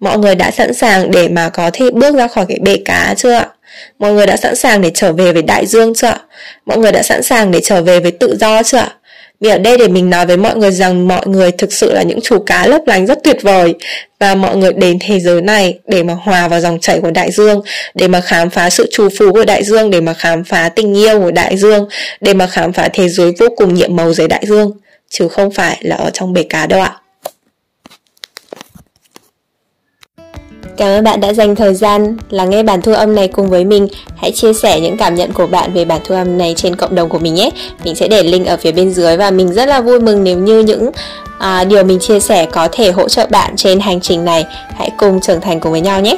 Mọi 0.00 0.18
người 0.18 0.34
đã 0.34 0.50
sẵn 0.50 0.74
sàng 0.74 1.10
để 1.10 1.28
mà 1.28 1.48
có 1.48 1.70
thể 1.72 1.90
bước 1.90 2.14
ra 2.14 2.28
khỏi 2.28 2.46
cái 2.48 2.58
bể 2.62 2.76
cá 2.84 3.14
chưa 3.16 3.32
ạ? 3.32 3.48
Mọi 3.98 4.12
người 4.12 4.26
đã 4.26 4.36
sẵn 4.36 4.56
sàng 4.56 4.80
để 4.80 4.90
trở 4.94 5.12
về 5.12 5.32
với 5.32 5.42
đại 5.42 5.66
dương 5.66 5.94
chưa 5.94 6.06
ạ? 6.06 6.20
Mọi 6.66 6.78
người 6.78 6.92
đã 6.92 7.02
sẵn 7.02 7.22
sàng 7.22 7.50
để 7.50 7.60
trở 7.64 7.82
về 7.82 8.00
với 8.00 8.10
tự 8.10 8.36
do 8.40 8.62
chưa 8.62 8.78
ạ? 8.78 8.96
Mình 9.42 9.50
ở 9.52 9.58
đây 9.58 9.76
để 9.78 9.88
mình 9.88 10.10
nói 10.10 10.26
với 10.26 10.36
mọi 10.36 10.56
người 10.56 10.70
rằng 10.70 11.08
mọi 11.08 11.26
người 11.26 11.52
thực 11.52 11.72
sự 11.72 11.92
là 11.92 12.02
những 12.02 12.20
chú 12.20 12.38
cá 12.38 12.66
lấp 12.66 12.82
lánh 12.86 13.06
rất 13.06 13.18
tuyệt 13.24 13.42
vời 13.42 13.74
và 14.18 14.34
mọi 14.34 14.56
người 14.56 14.72
đến 14.72 14.98
thế 15.00 15.20
giới 15.20 15.42
này 15.42 15.78
để 15.86 16.02
mà 16.02 16.14
hòa 16.14 16.48
vào 16.48 16.60
dòng 16.60 16.80
chảy 16.80 17.00
của 17.00 17.10
đại 17.10 17.30
dương, 17.32 17.60
để 17.94 18.08
mà 18.08 18.20
khám 18.20 18.50
phá 18.50 18.70
sự 18.70 18.88
trù 18.92 19.08
phú 19.18 19.32
của 19.32 19.44
đại 19.44 19.64
dương, 19.64 19.90
để 19.90 20.00
mà 20.00 20.14
khám 20.14 20.44
phá 20.44 20.68
tình 20.68 20.96
yêu 20.96 21.20
của 21.20 21.30
đại 21.30 21.56
dương, 21.56 21.88
để 22.20 22.34
mà 22.34 22.46
khám 22.46 22.72
phá 22.72 22.88
thế 22.92 23.08
giới 23.08 23.32
vô 23.38 23.46
cùng 23.56 23.74
nhiệm 23.74 23.96
màu 23.96 24.14
dưới 24.14 24.28
đại 24.28 24.44
dương, 24.46 24.70
chứ 25.10 25.28
không 25.28 25.50
phải 25.50 25.78
là 25.80 25.96
ở 25.96 26.10
trong 26.12 26.32
bể 26.32 26.42
cá 26.42 26.66
đâu 26.66 26.80
ạ. 26.80 27.01
Cảm 30.82 30.90
ơn 30.90 31.04
bạn 31.04 31.20
đã 31.20 31.32
dành 31.32 31.56
thời 31.56 31.74
gian 31.74 32.16
lắng 32.30 32.50
nghe 32.50 32.62
bản 32.62 32.82
thu 32.82 32.92
âm 32.92 33.14
này 33.14 33.28
cùng 33.28 33.50
với 33.50 33.64
mình. 33.64 33.88
Hãy 34.16 34.32
chia 34.32 34.52
sẻ 34.52 34.80
những 34.80 34.96
cảm 34.96 35.14
nhận 35.14 35.32
của 35.32 35.46
bạn 35.46 35.72
về 35.72 35.84
bản 35.84 36.00
thu 36.04 36.14
âm 36.14 36.38
này 36.38 36.54
trên 36.56 36.76
cộng 36.76 36.94
đồng 36.94 37.08
của 37.08 37.18
mình 37.18 37.34
nhé. 37.34 37.50
Mình 37.84 37.94
sẽ 37.94 38.08
để 38.08 38.22
link 38.22 38.46
ở 38.46 38.56
phía 38.56 38.72
bên 38.72 38.90
dưới 38.90 39.16
và 39.16 39.30
mình 39.30 39.52
rất 39.52 39.68
là 39.68 39.80
vui 39.80 40.00
mừng 40.00 40.24
nếu 40.24 40.38
như 40.38 40.60
những 40.60 40.90
à, 41.38 41.64
điều 41.64 41.84
mình 41.84 41.98
chia 41.98 42.20
sẻ 42.20 42.46
có 42.46 42.68
thể 42.72 42.90
hỗ 42.90 43.08
trợ 43.08 43.26
bạn 43.30 43.56
trên 43.56 43.80
hành 43.80 44.00
trình 44.00 44.24
này. 44.24 44.44
Hãy 44.76 44.90
cùng 44.96 45.20
trưởng 45.20 45.40
thành 45.40 45.60
cùng 45.60 45.72
với 45.72 45.80
nhau 45.80 46.00
nhé. 46.00 46.16